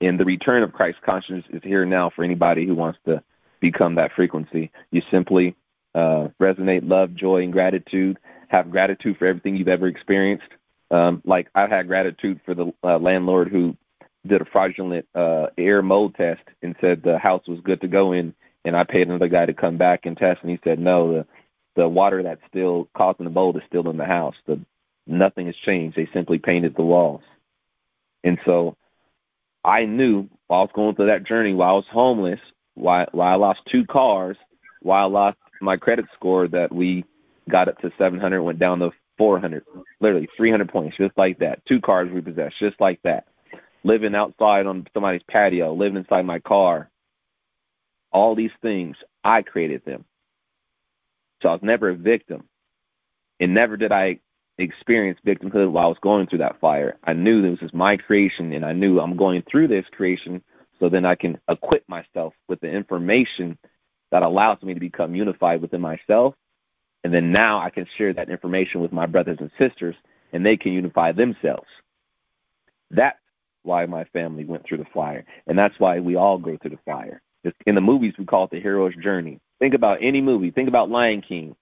[0.00, 3.22] And the return of Christ consciousness is here now for anybody who wants to
[3.60, 4.70] become that frequency.
[4.90, 5.56] You simply
[5.94, 8.18] uh, resonate love, joy, and gratitude.
[8.48, 10.46] Have gratitude for everything you've ever experienced.
[10.90, 13.76] Um, like I had gratitude for the uh, landlord who
[14.26, 18.12] did a fraudulent uh, air mold test and said the house was good to go
[18.12, 21.12] in, and I paid another guy to come back and test, and he said no,
[21.12, 21.26] the
[21.74, 24.34] the water that's still causing the mold is still in the house.
[24.46, 24.60] The
[25.06, 25.96] nothing has changed.
[25.96, 27.22] They simply painted the walls,
[28.22, 28.76] and so
[29.66, 32.38] I knew while I was going through that journey, while I was homeless,
[32.74, 34.36] while, while I lost two cars,
[34.80, 37.04] while I lost my credit score, that we
[37.50, 39.64] got up to 700, went down to 400,
[40.00, 41.66] literally 300 points, just like that.
[41.66, 43.26] Two cars repossessed, just like that.
[43.82, 46.88] Living outside on somebody's patio, living inside my car.
[48.12, 50.04] All these things, I created them.
[51.42, 52.44] So I was never a victim.
[53.40, 54.20] And never did I
[54.58, 56.96] experienced victimhood while I was going through that fire.
[57.04, 60.42] I knew this was my creation, and I knew I'm going through this creation
[60.78, 63.58] so then I can equip myself with the information
[64.10, 66.34] that allows me to become unified within myself.
[67.04, 69.94] And then now I can share that information with my brothers and sisters,
[70.32, 71.68] and they can unify themselves.
[72.90, 73.18] That's
[73.62, 76.78] why my family went through the fire, and that's why we all go through the
[76.84, 77.20] fire.
[77.66, 79.40] In the movies, we call it the hero's journey.
[79.60, 80.50] Think about any movie.
[80.50, 81.56] Think about Lion King,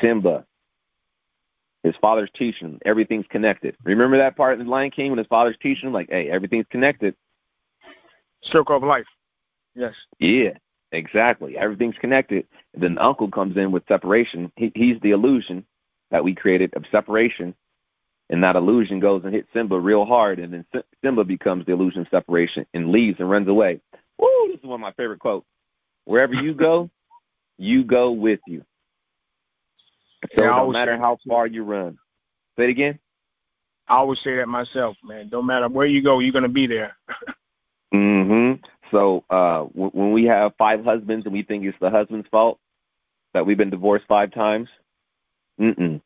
[0.00, 0.46] Simba,
[1.84, 3.76] his father's teaching him everything's connected.
[3.84, 7.14] Remember that part in Lion King when his father's teaching him, like, hey, everything's connected.
[8.42, 9.06] Circle of life.
[9.76, 9.92] Yes.
[10.18, 10.56] Yeah,
[10.90, 11.56] exactly.
[11.56, 12.46] Everything's connected.
[12.72, 14.50] And then the uncle comes in with separation.
[14.56, 15.64] He, he's the illusion
[16.10, 17.54] that we created of separation.
[18.30, 20.64] And that illusion goes and hits Simba real hard, and then
[21.04, 23.80] Simba becomes the illusion of separation and leaves and runs away.
[24.18, 25.46] Woo, this is one of my favorite quotes.
[26.06, 26.88] Wherever you go,
[27.58, 28.64] you go with you.
[30.36, 31.98] So yeah, no matter how far you run.
[32.56, 32.98] Say it again.
[33.88, 35.28] I always say that myself, man.
[35.28, 36.96] Don't matter where you go, you're gonna be there.
[37.94, 38.60] mhm.
[38.90, 42.58] So uh, w- when we have five husbands and we think it's the husband's fault
[43.34, 44.68] that we've been divorced five times,
[45.60, 46.00] mm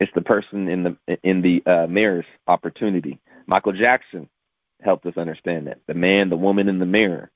[0.00, 3.20] it's the person in the in the uh, mirror's opportunity.
[3.46, 4.28] Michael Jackson
[4.80, 7.30] helped us understand that the man, the woman in the mirror.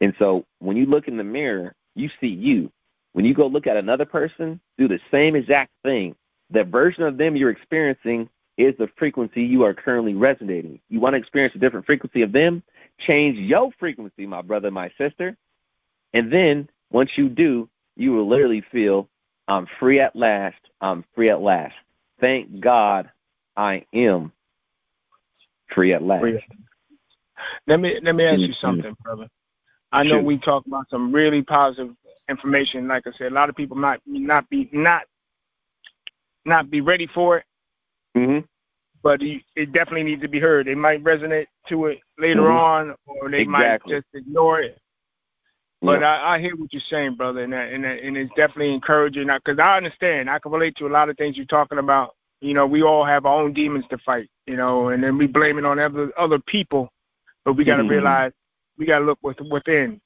[0.00, 2.70] And so when you look in the mirror, you see you.
[3.12, 6.14] When you go look at another person, do the same exact thing.
[6.50, 10.80] The version of them you're experiencing is the frequency you are currently resonating.
[10.88, 12.62] You want to experience a different frequency of them?
[12.98, 15.36] Change your frequency, my brother, my sister.
[16.12, 19.08] And then once you do, you will literally feel,
[19.46, 20.58] I'm free at last.
[20.80, 21.74] I'm free at last.
[22.20, 23.10] Thank God
[23.56, 24.32] I am
[25.74, 26.24] free at last.
[27.66, 29.28] Let me let me ask you something, brother.
[29.92, 31.94] I know we talk about some really positive
[32.28, 32.88] information.
[32.88, 35.02] Like I said, a lot of people might not be not
[36.44, 37.44] not be ready for it.
[38.16, 38.44] Mm-hmm.
[39.02, 40.66] But it definitely needs to be heard.
[40.66, 42.90] They might resonate to it later mm-hmm.
[42.90, 43.92] on, or they exactly.
[43.92, 44.78] might just ignore it.
[45.80, 46.16] But yeah.
[46.16, 49.28] I, I hear what you're saying, brother, and that, and, that, and it's definitely encouraging.
[49.28, 52.16] Because I understand, I can relate to a lot of things you're talking about.
[52.40, 54.28] You know, we all have our own demons to fight.
[54.46, 56.90] You know, and then we blame it on other other people,
[57.44, 57.92] but we got to mm-hmm.
[57.92, 58.32] realize
[58.76, 60.00] we got to look within.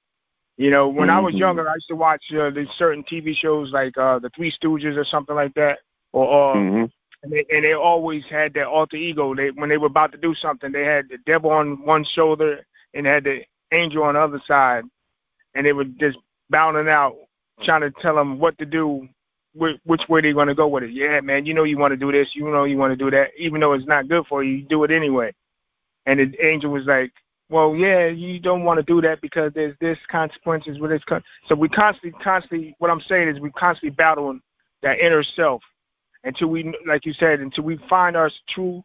[0.57, 1.17] You know, when mm-hmm.
[1.17, 1.39] I was mm-hmm.
[1.39, 4.97] younger, I used to watch uh, these certain TV shows like uh, the Three Stooges
[4.97, 5.79] or something like that,
[6.13, 6.85] or, or mm-hmm.
[7.23, 9.35] and, they, and they always had their alter ego.
[9.35, 12.65] They when they were about to do something, they had the devil on one shoulder
[12.95, 14.85] and had the angel on the other side,
[15.55, 16.19] and they were just
[16.51, 17.17] bounding out,
[17.63, 19.09] trying to tell them what to do,
[19.55, 20.93] which, which way they're going to go with it.
[20.93, 23.11] Yeah, man, you know you want to do this, you know you want to do
[23.11, 25.33] that, even though it's not good for you, you do it anyway.
[26.05, 27.13] And the angel was like,
[27.53, 31.05] well, yeah, you don't want to do that because there's this consequences with this.
[31.05, 31.23] Con-.
[31.49, 34.41] So we constantly, constantly, what I'm saying is we constantly battling
[34.83, 35.63] that inner self
[36.25, 38.83] until we, like you said, until we find our true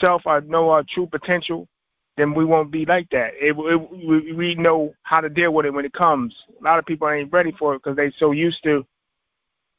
[0.00, 1.68] self, or know our true potential,
[2.16, 3.34] then we won't be like that.
[3.40, 6.34] It, it, we, we know how to deal with it when it comes.
[6.60, 8.84] A lot of people ain't ready for it because they so used to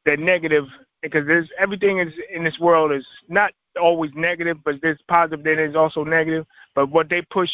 [0.05, 0.65] that negative.
[1.01, 5.43] Because there's everything is in this world is not always negative, but there's positive.
[5.43, 6.45] Then there's also negative.
[6.75, 7.51] But what they push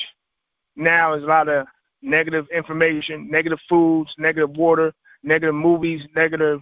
[0.76, 1.67] now is a lot of
[2.01, 6.61] negative information, negative foods, negative water, negative movies, negative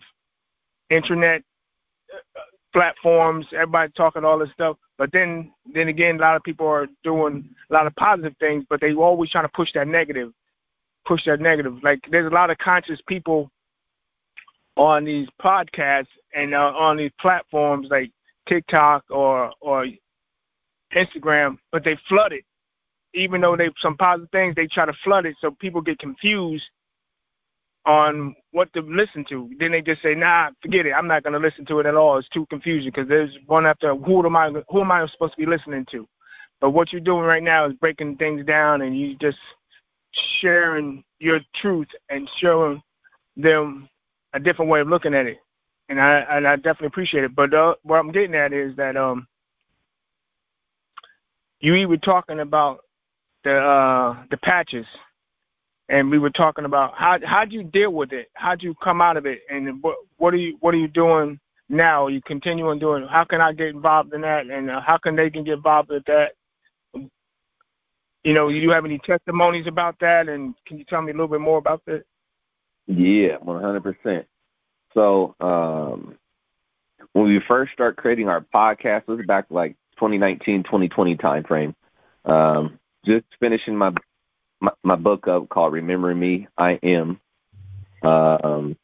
[0.90, 1.44] internet
[2.14, 2.40] uh,
[2.72, 3.46] platforms.
[3.54, 7.50] Everybody talking all this stuff, but then, then again, a lot of people are doing
[7.70, 10.32] a lot of positive things, but they always trying to push that negative,
[11.06, 11.84] push that negative.
[11.84, 13.50] Like there's a lot of conscious people
[14.76, 18.12] on these podcasts and uh, on these platforms like
[18.48, 19.88] TikTok or or
[20.96, 22.46] Instagram, but they flood it.
[23.14, 26.64] Even though they some positive things, they try to flood it so people get confused
[27.86, 29.50] on what to listen to.
[29.60, 30.92] Then they just say, "Nah, forget it.
[30.92, 32.18] I'm not going to listen to it at all.
[32.18, 35.40] It's too confusing because there's one after who am I who am I supposed to
[35.40, 36.08] be listening to?"
[36.62, 39.38] But what you're doing right now is breaking things down and you just
[40.12, 42.82] sharing your truth and showing
[43.36, 43.90] them
[44.34, 45.40] a different way of looking at it.
[45.90, 47.36] And I and I definitely appreciate it.
[47.36, 49.28] But uh, what I'm getting at is that um
[51.60, 52.80] you were talking about
[53.44, 54.86] the uh the patches
[55.90, 58.30] and we were talking about how how do you deal with it?
[58.34, 59.42] How do you come out of it?
[59.50, 61.40] And what what are you what are you doing
[61.70, 62.06] now?
[62.06, 63.08] Are you continuing doing?
[63.08, 64.48] How can I get involved in that?
[64.48, 66.34] And uh, how can they can get involved with that?
[68.24, 70.30] You know, do you have any testimonies about that?
[70.30, 72.04] And can you tell me a little bit more about that?
[72.88, 74.26] Yeah, one hundred percent.
[74.94, 76.18] So um,
[77.12, 81.76] when we first start creating our podcast, this is back like 2019, 2020 timeframe.
[82.26, 83.94] Um, just finishing my
[84.62, 87.20] my, my book up called Remembering Me, I Am.
[88.02, 88.78] Um,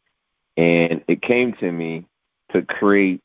[0.58, 2.06] and it came to me
[2.52, 3.22] to create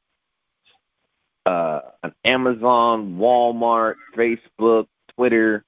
[1.47, 4.87] uh, an Amazon, Walmart, Facebook,
[5.17, 5.65] Twitter,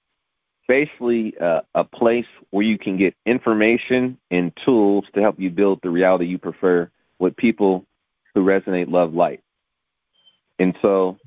[0.69, 5.81] basically uh, a place where you can get information and tools to help you build
[5.83, 7.85] the reality you prefer with people
[8.35, 9.43] who resonate, love, light.
[10.59, 11.19] And so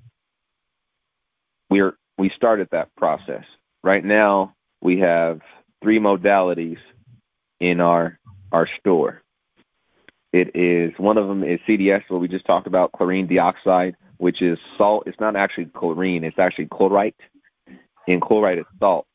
[1.69, 3.45] we're we started that process.
[3.83, 5.41] Right now, we have
[5.81, 6.79] three modalities
[7.59, 8.19] in our
[8.51, 9.21] our store.
[10.31, 14.41] It is one of them is CDS, what we just talked about, chlorine dioxide, which
[14.41, 15.03] is salt.
[15.07, 17.15] It's not actually chlorine; it's actually chlorite,
[18.07, 19.07] and chlorite is salt.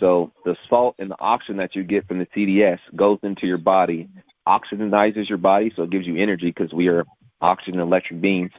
[0.00, 3.58] So the salt and the oxygen that you get from the CDS goes into your
[3.58, 4.08] body,
[4.48, 7.04] oxygenizes your body, so it gives you energy because we are
[7.40, 8.50] oxygen electric beings,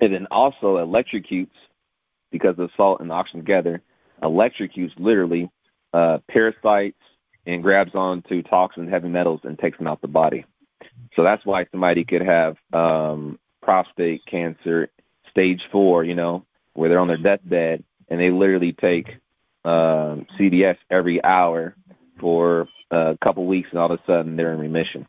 [0.00, 1.48] and then also electrocutes
[2.32, 3.80] because of salt and oxygen together,
[4.22, 5.50] electrocutes literally
[5.92, 6.98] uh, parasites
[7.46, 10.44] and grabs onto toxins, heavy metals, and takes them out the body.
[11.14, 14.88] So that's why somebody could have um, prostate cancer,
[15.30, 16.44] stage four, you know,
[16.74, 19.08] where they're on their deathbed and they literally take
[19.64, 21.74] um, CDS every hour
[22.20, 25.06] for a couple weeks, and all of a sudden they're in remission.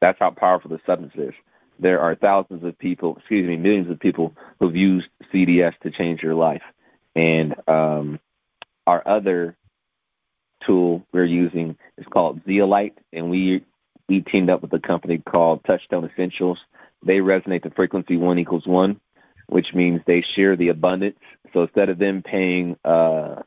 [0.00, 1.34] That's how powerful the substance is.
[1.78, 6.20] There are thousands of people, excuse me, millions of people who've used CDS to change
[6.20, 6.62] their life.
[7.14, 8.20] And um,
[8.86, 9.56] our other
[10.66, 13.64] tool we're using is called Zeolite, and we
[14.08, 16.58] we teamed up with a company called Touchstone Essentials.
[17.04, 19.00] They resonate the frequency one equals one,
[19.46, 21.18] which means they share the abundance.
[21.52, 23.42] So instead of them paying uh,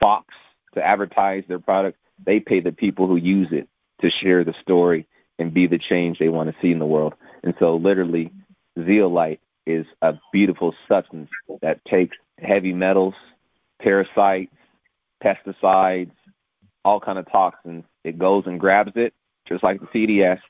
[0.00, 0.34] Fox
[0.74, 3.68] to advertise their product, they pay the people who use it
[4.02, 5.06] to share the story
[5.38, 7.14] and be the change they want to see in the world.
[7.42, 8.30] And so, literally,
[8.78, 11.30] zeolite is a beautiful substance
[11.62, 13.14] that takes heavy metals,
[13.80, 14.54] parasites,
[15.22, 16.12] pesticides,
[16.84, 17.84] all kind of toxins.
[18.04, 19.14] It goes and grabs it,
[19.48, 20.40] just like the CDS.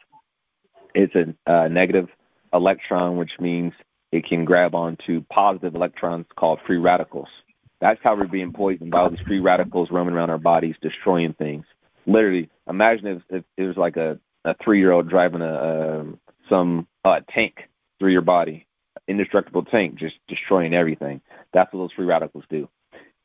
[0.94, 2.08] It's a uh, negative
[2.52, 3.72] electron, which means
[4.12, 7.28] it can grab onto positive electrons called free radicals.
[7.80, 11.34] That's how we're being poisoned by all these free radicals roaming around our bodies, destroying
[11.34, 11.66] things.
[12.06, 16.04] Literally, imagine if, if it was like a, a three-year-old driving a, a
[16.48, 18.66] some uh, tank through your body,
[19.08, 21.20] indestructible tank, just destroying everything.
[21.52, 22.68] That's what those free radicals do.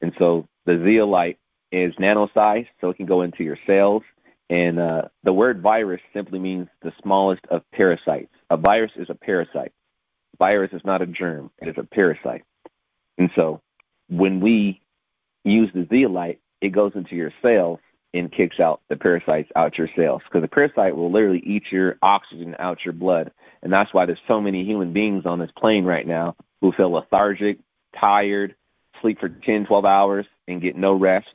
[0.01, 1.37] And so the zeolite
[1.71, 4.03] is nano-sized, so it can go into your cells.
[4.49, 8.33] And uh, the word virus simply means the smallest of parasites.
[8.49, 9.71] A virus is a parasite.
[10.39, 12.43] Virus is not a germ; it is a parasite.
[13.17, 13.61] And so,
[14.07, 14.81] when we
[15.43, 17.79] use the zeolite, it goes into your cells
[18.13, 21.97] and kicks out the parasites out your cells because the parasite will literally eat your
[22.01, 23.31] oxygen out your blood.
[23.61, 26.91] And that's why there's so many human beings on this plane right now who feel
[26.91, 27.59] lethargic,
[27.99, 28.55] tired,
[29.01, 31.27] sleep for 10, 12 hours, and get no rest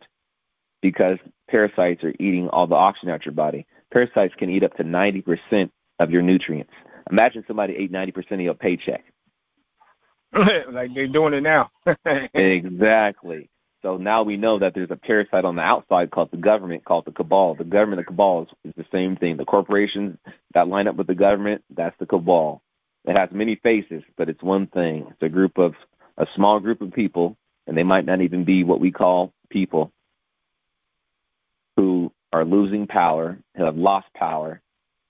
[0.82, 1.18] because
[1.48, 3.66] parasites are eating all the oxygen out your body.
[3.92, 5.70] Parasites can eat up to 90%
[6.00, 6.72] of your nutrients.
[7.10, 9.04] Imagine somebody ate 90% of your paycheck.
[10.70, 11.70] like they're doing it now.
[12.34, 13.48] exactly.
[13.84, 17.04] So now we know that there's a parasite on the outside called the government, called
[17.04, 17.54] the cabal.
[17.54, 19.36] The government, the cabal is, is the same thing.
[19.36, 20.16] The corporations
[20.54, 22.62] that line up with the government, that's the cabal.
[23.04, 25.06] It has many faces, but it's one thing.
[25.10, 25.74] It's a group of
[26.16, 29.92] a small group of people, and they might not even be what we call people,
[31.76, 34.62] who are losing power, who have lost power,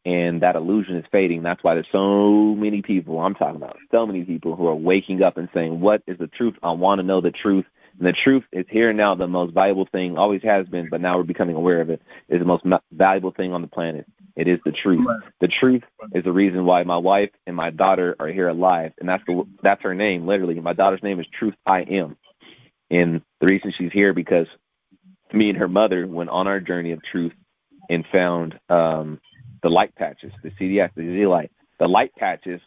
[0.04, 1.44] and that illusion is fading.
[1.44, 5.22] That's why there's so many people, I'm talking about so many people who are waking
[5.22, 6.54] up and saying, What is the truth?
[6.60, 7.66] I want to know the truth.
[7.98, 11.16] And the truth is here now, the most valuable thing, always has been, but now
[11.16, 14.06] we're becoming aware of it, is the most valuable thing on the planet.
[14.36, 15.06] It is the truth.
[15.40, 19.08] The truth is the reason why my wife and my daughter are here alive, and
[19.08, 20.58] that's the that's her name, literally.
[20.60, 22.16] My daughter's name is Truth I Am,
[22.90, 24.48] and the reason she's here because
[25.32, 27.32] me and her mother went on our journey of truth
[27.90, 29.20] and found um,
[29.62, 31.52] the light patches, the CDS, the zeolite.
[31.78, 32.60] The light patches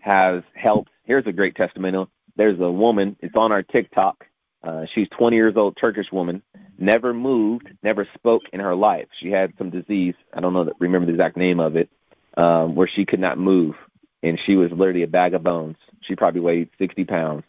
[0.00, 0.90] has helped.
[1.04, 2.08] Here's a great testimonial.
[2.36, 3.16] There's a woman.
[3.20, 4.26] It's on our TikTok.
[4.62, 6.42] Uh, she's 20 years old, Turkish woman.
[6.78, 9.08] Never moved, never spoke in her life.
[9.20, 10.14] She had some disease.
[10.32, 10.70] I don't know.
[10.78, 11.90] Remember the exact name of it,
[12.36, 13.74] um, where she could not move,
[14.22, 15.76] and she was literally a bag of bones.
[16.02, 17.44] She probably weighed 60 pounds.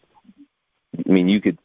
[0.97, 1.57] I mean, you could,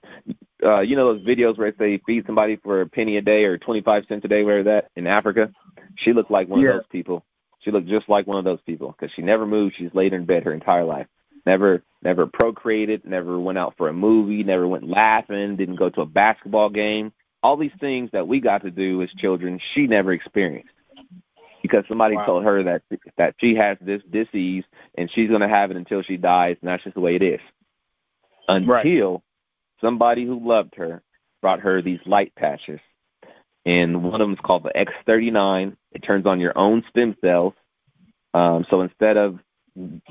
[0.65, 3.59] uh, you know, those videos where they feed somebody for a penny a day or
[3.59, 5.51] 25 cents a day, where that in Africa.
[5.97, 6.71] She looked like one yeah.
[6.71, 7.25] of those people.
[7.61, 9.75] She looked just like one of those people because she never moved.
[9.77, 11.07] She's laid in bed her entire life.
[11.49, 13.07] Never, never procreated.
[13.07, 14.45] Never went out for a movie.
[14.45, 15.57] Never went laughing.
[15.57, 17.11] Didn't go to a basketball game.
[17.43, 20.75] All these things that we got to do as children, she never experienced
[21.63, 22.27] because somebody wow.
[22.27, 22.83] told her that
[23.17, 24.65] that she has this disease
[24.97, 27.23] and she's going to have it until she dies, and that's just the way it
[27.23, 27.41] is.
[28.49, 29.21] Until right.
[29.81, 31.03] somebody who loved her
[31.41, 32.81] brought her these light patches
[33.69, 35.77] and one of them is called the X39.
[35.93, 37.55] It turns on your own stem cells.
[38.35, 39.39] Um, so instead of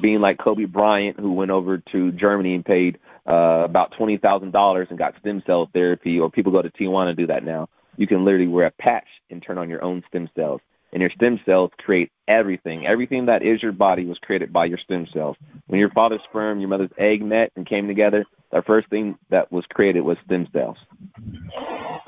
[0.01, 4.51] being like Kobe Bryant, who went over to Germany and paid uh, about twenty thousand
[4.51, 7.70] dollars and got stem cell therapy, or people go to Tijuana to do that now.
[7.97, 10.61] You can literally wear a patch and turn on your own stem cells,
[10.93, 12.86] and your stem cells create everything.
[12.86, 15.36] Everything that is your body was created by your stem cells.
[15.68, 19.51] When your father's sperm, your mother's egg met and came together, the first thing that
[19.51, 20.78] was created was stem cells.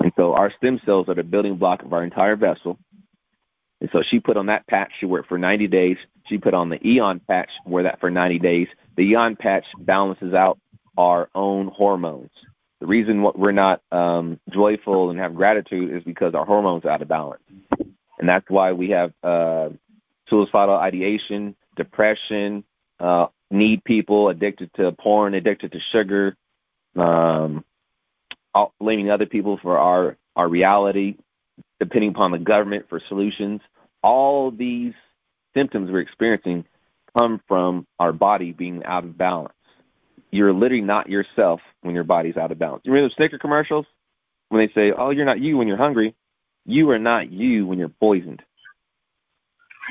[0.00, 2.78] And so our stem cells are the building block of our entire vessel.
[3.80, 4.92] And so she put on that patch.
[4.98, 5.96] She wore it for 90 days.
[6.26, 8.68] She put on the Aeon patch, wore that for 90 days.
[8.96, 10.58] The Aeon patch balances out
[10.96, 12.30] our own hormones.
[12.80, 17.02] The reason we're not um, joyful and have gratitude is because our hormones are out
[17.02, 17.42] of balance.
[18.18, 19.70] And that's why we have uh,
[20.28, 22.64] suicidal ideation, depression,
[22.98, 26.36] uh, need people addicted to porn, addicted to sugar,
[26.96, 27.64] um,
[28.78, 31.16] blaming other people for our our reality,
[31.80, 33.60] depending upon the government for solutions.
[34.02, 34.94] All these
[35.54, 36.64] symptoms we're experiencing
[37.16, 39.54] come from our body being out of balance.
[40.30, 42.82] You're literally not yourself when your body's out of balance.
[42.84, 43.86] You remember the Snicker commercials
[44.48, 46.14] when they say, "Oh, you're not you when you're hungry."
[46.66, 48.42] You are not you when you're poisoned.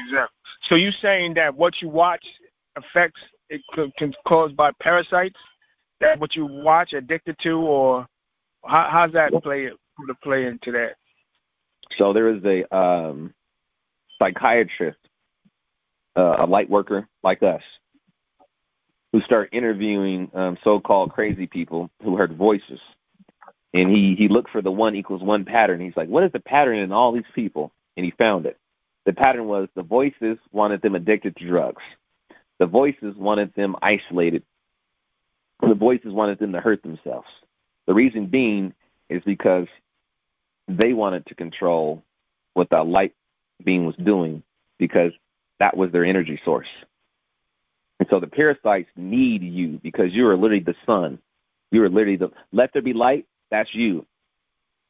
[0.06, 0.36] Exactly.
[0.70, 2.24] So you saying that what you watch
[2.76, 3.62] affects it
[3.98, 5.40] can caused by parasites
[6.00, 8.08] that what you watch addicted to, or
[8.66, 10.96] how, how's that play to play into that?
[11.98, 13.34] So there is a um,
[14.20, 15.00] psychiatrist,
[16.16, 17.62] uh, a light worker like us,
[19.12, 22.80] who start interviewing um, so-called crazy people who heard voices,
[23.74, 25.80] and he he looked for the one equals one pattern.
[25.80, 27.72] He's like, what is the pattern in all these people?
[27.98, 28.58] And he found it.
[29.06, 31.82] The pattern was the voices wanted them addicted to drugs.
[32.60, 34.44] The voices wanted them isolated.
[35.62, 37.28] The voices wanted them to hurt themselves.
[37.88, 38.74] The reason being
[39.10, 39.68] is because
[40.68, 42.04] they wanted to control
[42.54, 43.16] what the light
[43.64, 44.44] being was doing
[44.78, 45.12] because
[45.60, 46.68] that was their energy source.
[48.00, 51.20] And so the parasites need you because you are literally the sun.
[51.72, 54.06] You are literally the let there be light, that's you.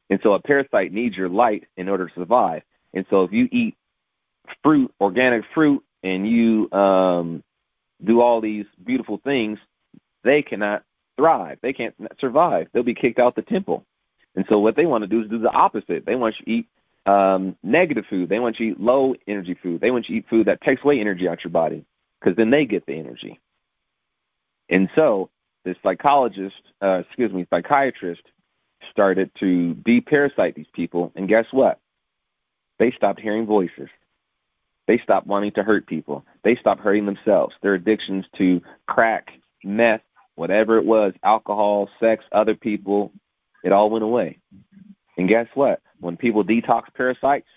[0.09, 2.63] And so a parasite needs your light in order to survive.
[2.93, 3.76] And so if you eat
[4.63, 7.43] fruit, organic fruit, and you um,
[8.03, 9.59] do all these beautiful things,
[10.24, 10.84] they cannot
[11.17, 11.59] thrive.
[11.61, 12.67] They can't survive.
[12.72, 13.86] They'll be kicked out the temple.
[14.36, 16.05] And so what they want to do is do the opposite.
[16.05, 16.67] They want you to eat
[17.10, 18.30] um, negative food.
[18.30, 19.82] They want you to eat low energy food.
[19.82, 21.84] They want you to eat food that takes away energy out your body
[22.20, 23.39] because then they get the energy.
[24.70, 25.30] And so
[25.64, 28.22] the psychologist, uh, excuse me, psychiatrist
[28.91, 31.12] started to deparasite these people.
[31.16, 31.80] And guess what?
[32.78, 33.89] They stopped hearing voices.
[34.88, 36.24] They stopped wanting to hurt people.
[36.43, 37.55] They stopped hurting themselves.
[37.62, 39.32] Their addictions to crack,
[39.64, 40.01] meth,
[40.36, 43.12] whatever it was, alcohol, sex, other people,
[43.64, 44.38] it all went away.
[45.20, 45.82] And guess what?
[45.99, 47.49] When people detox parasites,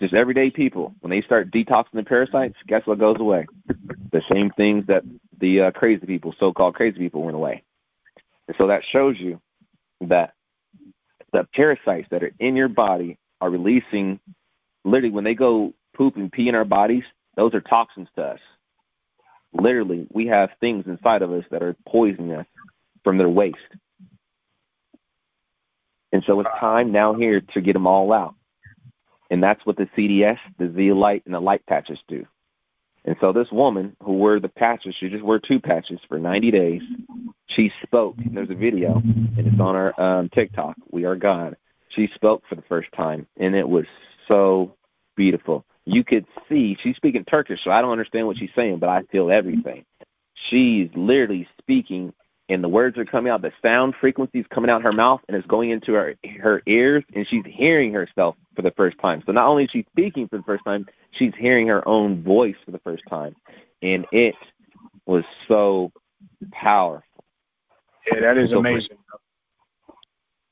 [0.00, 3.48] just everyday people, when they start detoxing the parasites, guess what goes away?
[4.12, 5.02] The same things that
[5.40, 7.64] the uh, crazy people, so-called crazy people, went away.
[8.46, 9.40] And so that shows you
[10.02, 10.34] that
[11.32, 14.20] the parasites that are in your body are releasing,
[14.84, 17.02] literally, when they go poop and pee in our bodies,
[17.34, 18.40] those are toxins to us.
[19.52, 22.46] Literally, we have things inside of us that are poisoning us
[23.02, 23.58] from their waste.
[26.12, 28.34] And so it's time now here to get them all out.
[29.30, 32.26] And that's what the CDS, the Zeolite, and the light patches do.
[33.04, 36.50] And so this woman who wore the patches, she just wore two patches for 90
[36.50, 36.82] days.
[37.46, 38.16] She spoke.
[38.18, 40.76] There's a video, and it's on our um, TikTok.
[40.90, 41.56] We are God.
[41.88, 43.86] She spoke for the first time, and it was
[44.26, 44.74] so
[45.16, 45.64] beautiful.
[45.84, 49.02] You could see she's speaking Turkish, so I don't understand what she's saying, but I
[49.04, 49.86] feel everything.
[50.34, 52.12] She's literally speaking,
[52.48, 53.42] and the words are coming out.
[53.42, 57.04] The sound frequencies coming out of her mouth, and it's going into her her ears,
[57.14, 59.22] and she's hearing herself for the first time.
[59.26, 62.56] So not only is she speaking for the first time, she's hearing her own voice
[62.64, 63.36] for the first time,
[63.82, 64.34] and it
[65.06, 65.92] was so
[66.52, 67.04] powerful.
[68.12, 68.96] Yeah, that is so amazing.
[69.10, 69.94] For,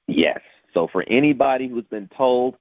[0.09, 0.41] yes.
[0.75, 2.57] So for anybody who's been told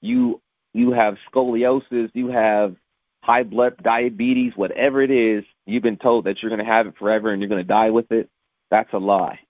[0.00, 0.40] you
[0.72, 2.76] you have scoliosis, you have
[3.22, 6.94] high blood diabetes, whatever it is, you've been told that you're going to have it
[6.96, 8.30] forever and you're going to die with it.
[8.70, 9.40] That's a lie.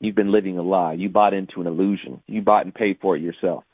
[0.00, 0.94] You've been living a lie.
[0.94, 2.22] You bought into an illusion.
[2.26, 3.64] You bought and paid for it yourself.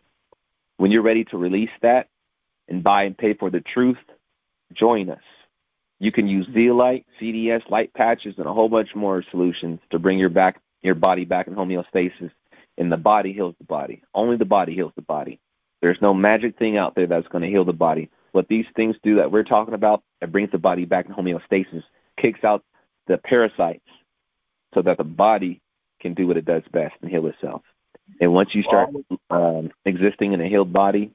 [0.77, 2.09] When you're ready to release that
[2.69, 3.99] and buy and pay for the truth,
[4.73, 5.23] join us.
[5.99, 10.19] You can use Zeolite, CDS, light patches, and a whole bunch more solutions to bring
[10.19, 12.31] your back your body back in homeostasis.
[12.79, 14.03] And the body heals the body.
[14.15, 15.39] Only the body heals the body.
[15.81, 18.11] There's no magic thing out there that's going to heal the body.
[18.33, 21.83] What these things do that we're talking about, it brings the body back in homeostasis,
[22.17, 22.65] kicks out
[23.07, 23.85] the parasites
[24.75, 25.61] so that the body
[26.01, 27.63] can do what it does best and heal itself.
[28.21, 28.91] And once you start
[29.31, 31.13] um, existing in a healed body,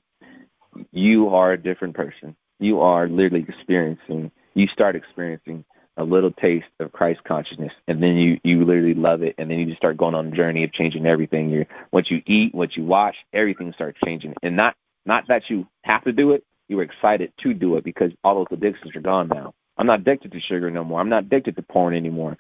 [0.92, 2.36] you are a different person.
[2.60, 5.66] You are literally experiencing, you start experiencing
[5.98, 9.60] a little taste of Christ consciousness, and then you you literally love it, and then
[9.60, 11.50] you just start going on a journey of changing everything.
[11.50, 15.68] You what you eat, what you watch, everything starts changing, and not not that you
[15.84, 16.44] have to do it.
[16.68, 19.54] You're excited to do it because all those addictions are gone now.
[19.78, 21.00] I'm not addicted to sugar no more.
[21.00, 22.38] I'm not addicted to porn anymore.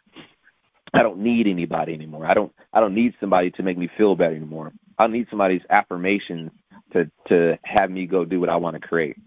[0.93, 2.25] I don't need anybody anymore.
[2.25, 4.71] I don't I don't need somebody to make me feel better anymore.
[4.97, 6.51] I don't need somebody's affirmations
[6.93, 9.17] to to have me go do what I want to create.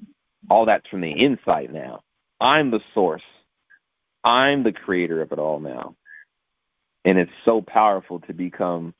[0.48, 2.02] All that's from the inside now.
[2.40, 3.22] I'm the source
[4.24, 5.94] I'm the creator of it all now.
[7.04, 8.94] And it's so powerful to become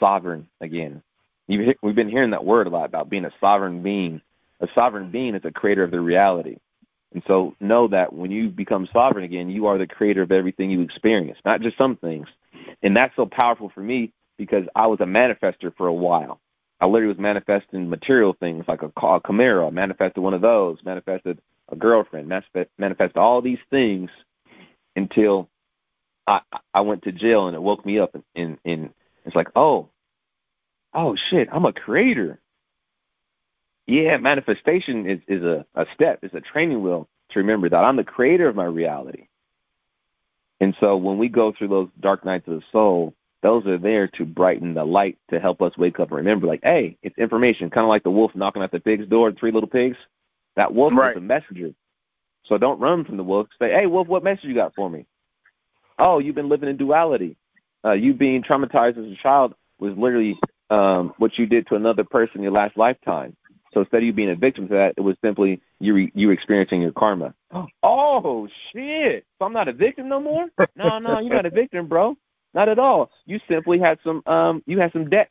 [0.00, 1.02] sovereign again.
[1.48, 4.22] we've been hearing that word a lot about being a sovereign being.
[4.60, 6.56] A sovereign being is a creator of the reality.
[7.14, 10.70] And so know that when you become sovereign again, you are the creator of everything
[10.70, 12.26] you experience, not just some things.
[12.82, 16.40] And that's so powerful for me because I was a manifester for a while.
[16.80, 21.38] I literally was manifesting material things like a, a Camaro, manifested one of those, manifested
[21.70, 24.10] a girlfriend, manifested all these things
[24.96, 25.48] until
[26.26, 26.40] I
[26.74, 28.90] I went to jail and it woke me up and, and, and
[29.24, 29.88] it's like, oh,
[30.94, 32.40] oh shit, I'm a creator.
[33.86, 37.96] Yeah, manifestation is, is a, a step, it's a training wheel to remember that I'm
[37.96, 39.26] the creator of my reality.
[40.60, 44.06] And so when we go through those dark nights of the soul, those are there
[44.06, 47.70] to brighten the light to help us wake up and remember, like, hey, it's information,
[47.70, 49.96] kind of like the wolf knocking at the pig's door, three little pigs.
[50.54, 51.16] That wolf right.
[51.16, 51.70] is a messenger.
[52.46, 53.48] So don't run from the wolf.
[53.60, 55.06] Say, hey, wolf, what message you got for me?
[55.98, 57.36] Oh, you've been living in duality.
[57.84, 60.38] Uh, you being traumatized as a child was literally
[60.70, 63.36] um, what you did to another person in your last lifetime.
[63.72, 66.30] So instead of you being a victim to that, it was simply you re- you
[66.30, 67.34] experiencing your karma.
[67.82, 69.24] Oh shit!
[69.38, 70.46] So I'm not a victim no more.
[70.76, 72.16] No, no, you're not a victim, bro.
[72.54, 73.10] Not at all.
[73.24, 75.30] You simply had some um you had some debt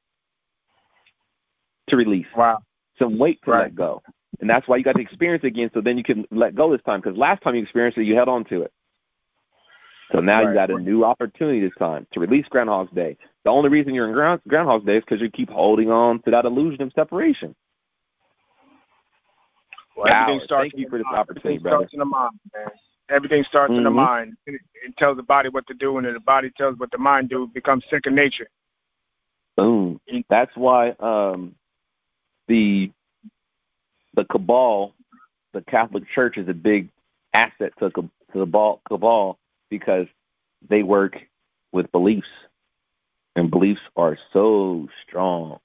[1.87, 2.27] to release.
[2.35, 2.63] Wow.
[2.97, 3.63] Some weight to right.
[3.63, 4.01] let go
[4.41, 5.69] and that's why you got to experience it again.
[5.73, 8.15] So then you can let go this time because last time you experienced it, you
[8.15, 8.73] held on to it.
[10.11, 13.17] So now right, you got a new opportunity this time to release Groundhog's Day.
[13.45, 16.31] The only reason you're in Ground, Groundhog's Day is because you keep holding on to
[16.31, 17.55] that illusion of separation.
[20.03, 21.17] Well, everything starts Thank you for this mind.
[21.17, 21.77] opportunity, everything brother.
[21.77, 22.67] Starts in the mind, man.
[23.09, 23.77] Everything starts mm-hmm.
[23.79, 23.97] in the mm-hmm.
[23.97, 24.37] mind.
[24.47, 26.97] It, it, tells the body what to do, and then the body tells what the
[26.97, 27.43] mind do.
[27.43, 28.47] It becomes second nature.
[29.57, 29.99] Boom.
[30.29, 31.55] That's why um,
[32.47, 32.91] the
[34.15, 34.93] the cabal,
[35.53, 36.89] the Catholic Church is a big
[37.33, 39.37] asset to, to the ball, cabal
[39.69, 40.07] because
[40.67, 41.17] they work
[41.71, 42.27] with beliefs,
[43.35, 45.59] and beliefs are so strong.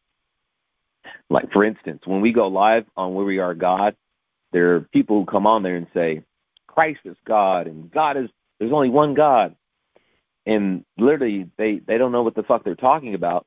[1.31, 3.97] Like for instance, when we go live on Where We Are God,
[4.53, 6.23] there are people who come on there and say,
[6.67, 8.29] Christ is God, and God is
[8.59, 9.55] there's only one God,
[10.47, 13.47] and literally they they don't know what the fuck they're talking about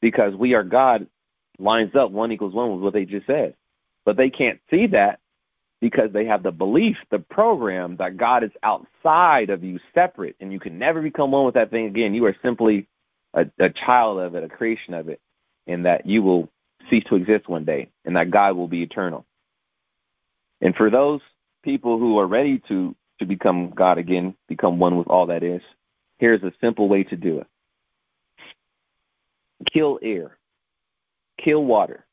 [0.00, 1.06] because We Are God
[1.58, 3.54] lines up one equals one with what they just said.
[4.04, 5.20] But they can't see that
[5.80, 10.52] because they have the belief, the program that God is outside of you, separate, and
[10.52, 12.14] you can never become one with that thing again.
[12.14, 12.86] You are simply
[13.34, 15.20] a, a child of it, a creation of it,
[15.66, 16.48] and that you will
[16.88, 19.24] cease to exist one day, and that God will be eternal.
[20.60, 21.20] And for those
[21.62, 25.60] people who are ready to to become God again, become one with all that is,
[26.18, 27.46] here's a simple way to do it.
[29.70, 30.38] Kill air,
[31.36, 32.06] kill water,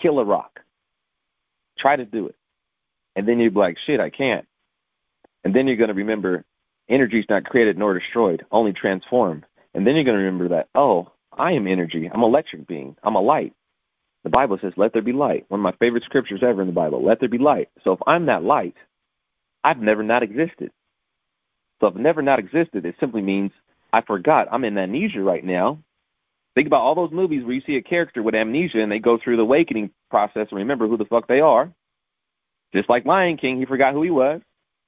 [0.00, 0.60] kill a rock,
[1.80, 2.36] Try to do it.
[3.16, 4.46] And then you'll be like, shit, I can't.
[5.44, 6.44] And then you're going to remember
[6.88, 9.44] energy is not created nor destroyed, only transformed.
[9.74, 12.10] And then you're going to remember that, oh, I am energy.
[12.12, 12.96] I'm electric being.
[13.02, 13.54] I'm a light.
[14.24, 15.46] The Bible says, let there be light.
[15.48, 17.02] One of my favorite scriptures ever in the Bible.
[17.04, 17.70] Let there be light.
[17.82, 18.76] So if I'm that light,
[19.64, 20.70] I've never not existed.
[21.80, 23.50] So if I've never not existed, it simply means
[23.92, 24.48] I forgot.
[24.52, 25.78] I'm in amnesia right now.
[26.54, 29.18] Think about all those movies where you see a character with amnesia and they go
[29.18, 31.72] through the awakening process and remember who the fuck they are.
[32.74, 34.40] Just like Lion King, he forgot who he was.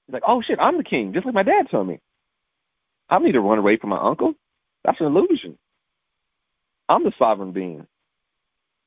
[0.07, 2.01] He's like, oh shit, I'm the king, just like my dad told me.
[3.09, 4.35] I don't need to run away from my uncle.
[4.85, 5.59] That's an illusion.
[6.89, 7.87] I'm the sovereign being.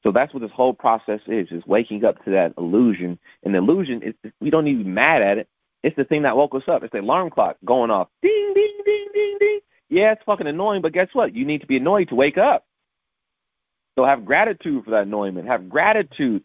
[0.05, 3.17] So that's what this whole process is, is waking up to that illusion.
[3.43, 5.49] And the illusion is we don't need to be mad at it.
[5.81, 6.83] It's the thing that woke us up.
[6.83, 8.09] It's the alarm clock going off.
[8.21, 9.59] Ding, ding, ding, ding, ding.
[9.89, 11.35] Yeah, it's fucking annoying, but guess what?
[11.35, 12.67] You need to be annoyed to wake up.
[13.95, 15.47] So have gratitude for that annoyment.
[15.47, 16.43] Have gratitude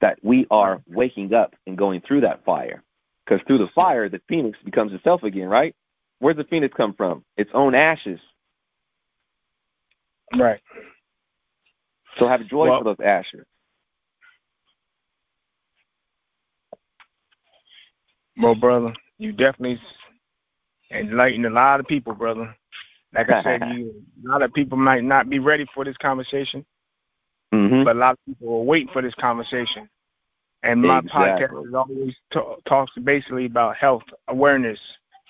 [0.00, 2.84] that we are waking up and going through that fire.
[3.26, 5.74] Because through the fire, the phoenix becomes itself again, right?
[6.20, 7.24] Where's the phoenix come from?
[7.36, 8.20] Its own ashes.
[10.36, 10.60] Right.
[12.20, 13.46] So have joy well, for those ashes.
[18.36, 19.80] Well, brother, you definitely
[20.90, 22.54] enlightened a lot of people, brother.
[23.14, 26.64] Like I said, you a lot of people might not be ready for this conversation,
[27.52, 27.84] mm-hmm.
[27.84, 29.88] but a lot of people are waiting for this conversation.
[30.62, 31.46] And my exactly.
[31.46, 34.78] podcast is always t- talks basically about health, awareness,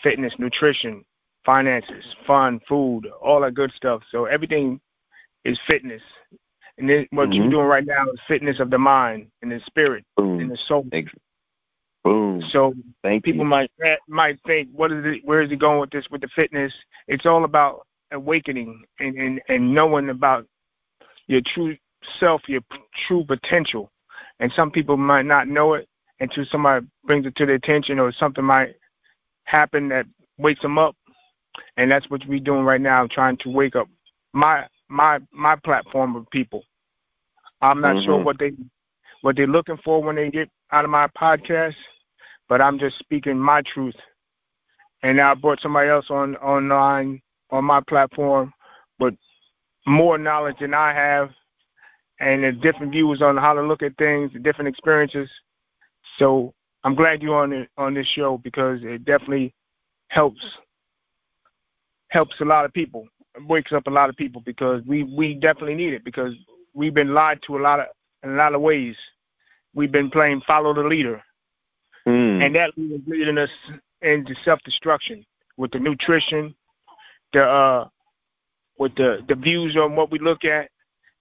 [0.02, 1.04] fitness, nutrition,
[1.44, 4.02] finances, fun, food, all that good stuff.
[4.10, 4.80] So everything
[5.44, 6.02] is fitness.
[6.80, 7.42] And then what mm-hmm.
[7.42, 10.40] you're doing right now is fitness of the mind and the spirit Boom.
[10.40, 10.86] and the soul.
[12.02, 12.42] Boom.
[12.50, 13.48] So Thank people you.
[13.48, 13.70] might
[14.08, 15.24] might think, what is it?
[15.24, 16.10] Where is he going with this?
[16.10, 16.72] With the fitness,
[17.06, 20.46] it's all about awakening and and, and knowing about
[21.26, 21.76] your true
[22.18, 23.90] self, your p- true potential.
[24.40, 25.86] And some people might not know it
[26.18, 28.76] until somebody brings it to their attention, or something might
[29.44, 30.06] happen that
[30.38, 30.96] wakes them up.
[31.76, 33.88] And that's what we're doing right now, trying to wake up
[34.32, 36.64] my my my platform of people.
[37.60, 38.04] I'm not mm-hmm.
[38.04, 38.52] sure what they
[39.22, 41.74] what they're looking for when they get out of my podcast,
[42.48, 43.96] but I'm just speaking my truth.
[45.02, 48.52] And I brought somebody else on online on my platform
[48.98, 49.14] with
[49.86, 51.30] more knowledge than I have
[52.18, 55.28] and the different views on how to look at things, the different experiences.
[56.18, 56.52] So
[56.84, 59.54] I'm glad you're on it, on this show because it definitely
[60.08, 60.42] helps
[62.08, 63.06] helps a lot of people,
[63.46, 66.34] wakes up a lot of people because we we definitely need it because
[66.74, 67.86] we've been lied to a lot of
[68.22, 68.96] in a lot of ways.
[69.74, 71.22] We've been playing follow the leader,
[72.06, 72.44] mm.
[72.44, 73.50] and that is leading us
[74.02, 75.24] into self destruction
[75.56, 76.54] with the nutrition,
[77.32, 77.88] the uh,
[78.78, 80.70] with the the views on what we look at,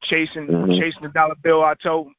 [0.01, 0.73] chasing mm-hmm.
[0.73, 1.63] chasing the dollar bill.
[1.63, 2.11] I told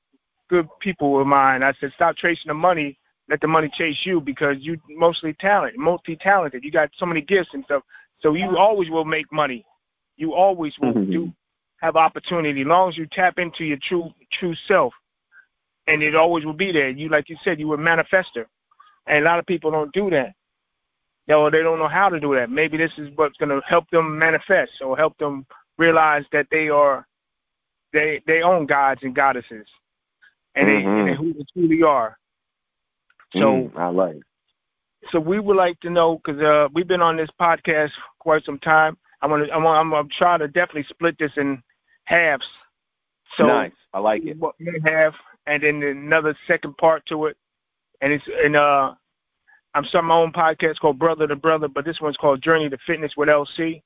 [0.49, 2.99] good people of mine, I said, stop chasing the money.
[3.29, 6.65] Let the money chase you because you mostly talent, multi talented.
[6.65, 7.85] You got so many gifts and stuff.
[8.19, 9.65] So you always will make money.
[10.17, 11.13] You always will mm-hmm.
[11.13, 11.33] do
[11.81, 12.61] have opportunity.
[12.61, 14.95] As long as you tap into your true true self,
[15.87, 16.91] and it always will be there.
[16.91, 18.47] You like you said, you were a manifester,
[19.07, 20.35] and a lot of people don't do that.
[21.27, 22.51] Know, they don't know how to do that.
[22.51, 25.47] Maybe this is what's going to help them manifest or help them
[25.79, 27.07] realize that they are
[27.93, 29.67] they they own gods and goddesses,
[30.55, 31.05] and, mm-hmm.
[31.05, 32.19] they, and who they truly are.
[33.33, 34.21] So mm, I like.
[35.13, 38.59] So we would like to know because uh, we've been on this podcast quite some
[38.59, 38.99] time.
[39.23, 41.63] I'm gonna I'm gonna, I'm gonna try to definitely split this in
[42.11, 42.47] halves.
[43.37, 43.73] So nice.
[43.95, 44.39] I like it.
[44.39, 45.15] What we have,
[45.47, 47.37] and then another second part to it,
[48.01, 48.95] and it's and uh,
[49.75, 52.79] I'm starting my own podcast called Brother to Brother, but this one's called Journey to
[52.87, 53.83] Fitness with LC.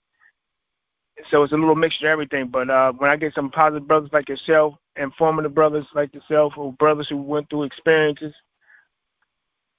[1.31, 2.49] So it's a little mixture of everything.
[2.49, 6.55] But uh, when I get some positive brothers like yourself, and informative brothers like yourself,
[6.57, 8.33] or brothers who went through experiences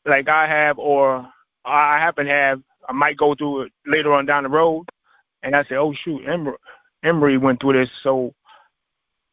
[0.05, 1.27] like I have, or
[1.65, 4.85] I happen to have, I might go through it later on down the road,
[5.41, 6.57] and I say, oh shoot, Emory,
[7.05, 8.33] Emory went through this, so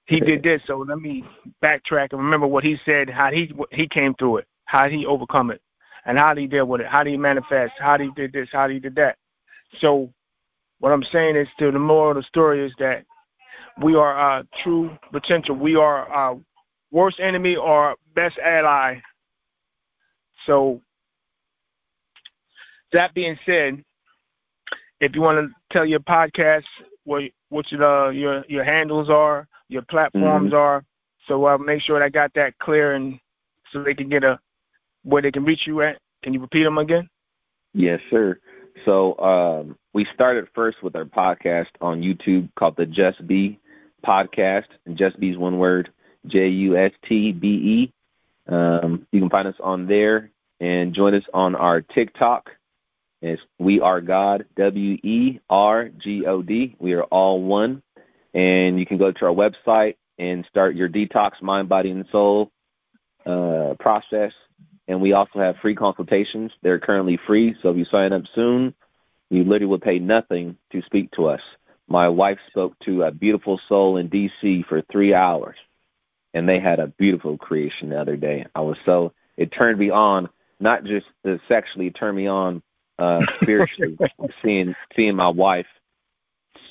[0.06, 0.60] he did this.
[0.66, 1.24] So let me
[1.62, 5.50] backtrack and remember what he said, how he he came through it, how he overcome
[5.50, 5.62] it,
[6.04, 8.78] and how he dealt with it, how he manifest, how he did this, how he
[8.78, 9.16] did that.
[9.80, 10.12] So
[10.80, 13.04] what I'm saying is, to the moral of the story is that
[13.80, 15.54] we are our true potential.
[15.54, 16.38] We are our
[16.90, 19.00] worst enemy or best ally.
[20.44, 20.82] So
[22.92, 23.82] that being said,
[25.00, 26.64] if you want to tell your podcast
[27.04, 30.56] what what your uh, your your handles are, your platforms mm-hmm.
[30.56, 30.84] are,
[31.26, 33.18] so I'll make sure I got that clear and
[33.72, 34.38] so they can get a
[35.04, 35.98] where they can reach you at.
[36.22, 37.08] Can you repeat them again?
[37.74, 38.38] Yes, sir.
[38.84, 43.58] So um, we started first with our podcast on YouTube called the Just Be
[44.04, 45.90] Podcast, and Just Be is one word,
[46.26, 47.92] J U S T B E.
[48.52, 50.30] Um, you can find us on there
[50.60, 52.50] and join us on our TikTok.
[53.22, 56.76] It's We Are God, W E R G O D.
[56.80, 57.82] We are all one.
[58.34, 62.50] And you can go to our website and start your detox, mind, body, and soul
[63.24, 64.32] uh, process.
[64.88, 66.50] And we also have free consultations.
[66.62, 67.54] They're currently free.
[67.62, 68.74] So if you sign up soon,
[69.30, 71.40] you literally will pay nothing to speak to us.
[71.86, 74.64] My wife spoke to a beautiful soul in D.C.
[74.68, 75.56] for three hours,
[76.34, 78.46] and they had a beautiful creation the other day.
[78.54, 81.06] I was so, it turned me on, not just
[81.48, 82.62] sexually, it turned me on
[83.02, 83.98] uh, spiritually,
[84.44, 85.66] seeing seeing my wife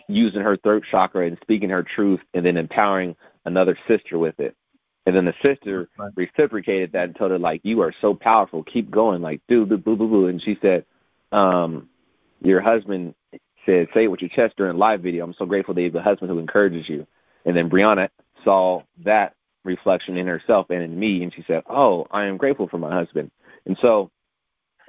[0.07, 3.15] using her throat chakra and speaking her truth, and then empowering
[3.45, 4.55] another sister with it.
[5.05, 6.11] And then the sister right.
[6.15, 8.63] reciprocated that and told her like, "You are so powerful.
[8.63, 9.21] Keep going.
[9.21, 10.85] Like, do boo boo boo boo." And she said,
[11.31, 11.89] um,
[12.41, 13.13] "Your husband
[13.65, 15.25] said say it with your chest during live video.
[15.25, 17.05] I'm so grateful that you have a husband who encourages you."
[17.45, 18.09] And then Brianna
[18.43, 19.33] saw that
[19.65, 22.93] reflection in herself and in me, and she said, "Oh, I am grateful for my
[22.93, 23.31] husband."
[23.65, 24.11] And so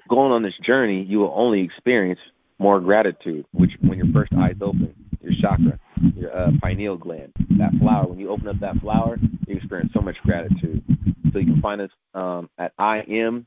[0.09, 2.21] going on this journey, you will only experience
[2.59, 5.79] more gratitude, which when your first eyes open, your chakra,
[6.17, 10.01] your uh, pineal gland, that flower, when you open up that flower, you experience so
[10.01, 10.83] much gratitude.
[11.33, 13.47] So you can find us um, at imcds.com.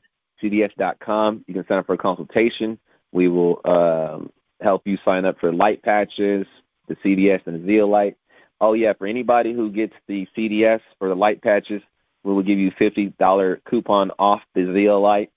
[1.46, 2.78] You can sign up for a consultation.
[3.12, 4.30] We will um,
[4.60, 6.46] help you sign up for light patches,
[6.88, 8.16] the CDS and the zeolite.
[8.60, 11.82] Oh yeah, for anybody who gets the CDS or the light patches,
[12.24, 15.30] we will give you $50 coupon off the zeolite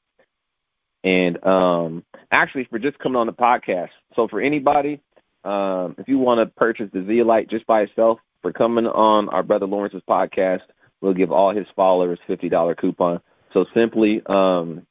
[1.04, 3.90] and um, actually, for just coming on the podcast.
[4.16, 5.00] So for anybody,
[5.44, 9.44] um, if you want to purchase the Zeolite just by itself, for coming on our
[9.44, 10.62] brother Lawrence's podcast,
[11.02, 13.22] we'll give all his followers fifty dollar coupon.
[13.54, 14.86] So simply um,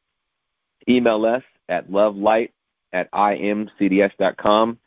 [0.88, 2.52] email us at lovelight
[2.92, 4.78] at imcds.com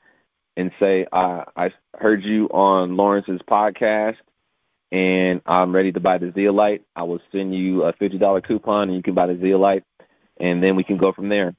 [0.57, 4.17] and say uh, I heard you on Lawrence's podcast
[4.91, 6.81] and I'm ready to buy the Zeolite.
[6.95, 9.83] I will send you a fifty dollar coupon and you can buy the Zeolite
[10.41, 11.55] and then we can go from there.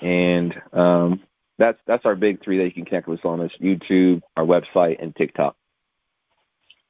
[0.00, 1.20] And um,
[1.58, 4.44] that's that's our big three that you can connect with us on: is YouTube, our
[4.44, 5.56] website, and TikTok.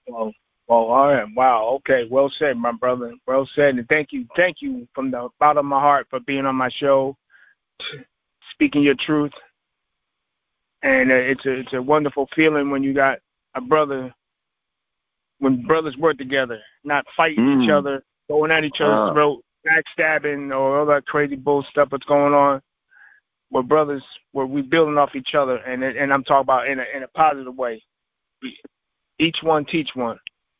[0.07, 0.33] Well,
[0.67, 1.27] well, all right.
[1.35, 1.67] Wow.
[1.77, 2.07] Okay.
[2.09, 3.15] Well said, my brother.
[3.27, 6.47] Well said, and thank you, thank you from the bottom of my heart for being
[6.47, 7.17] on my show,
[8.53, 9.33] speaking your truth.
[10.83, 13.21] And uh, it's a it's a wonderful feeling when you got
[13.55, 14.13] a brother,
[15.39, 17.65] when brothers work together, not fighting mm.
[17.65, 19.15] each other, going at each other's uh.
[19.15, 22.63] throat, backstabbing or all that crazy bull stuff that's going on.
[23.51, 24.03] We're brothers,
[24.33, 27.09] where we building off each other, and and I'm talking about in a in a
[27.09, 27.83] positive way.
[29.19, 30.19] Each one teach one.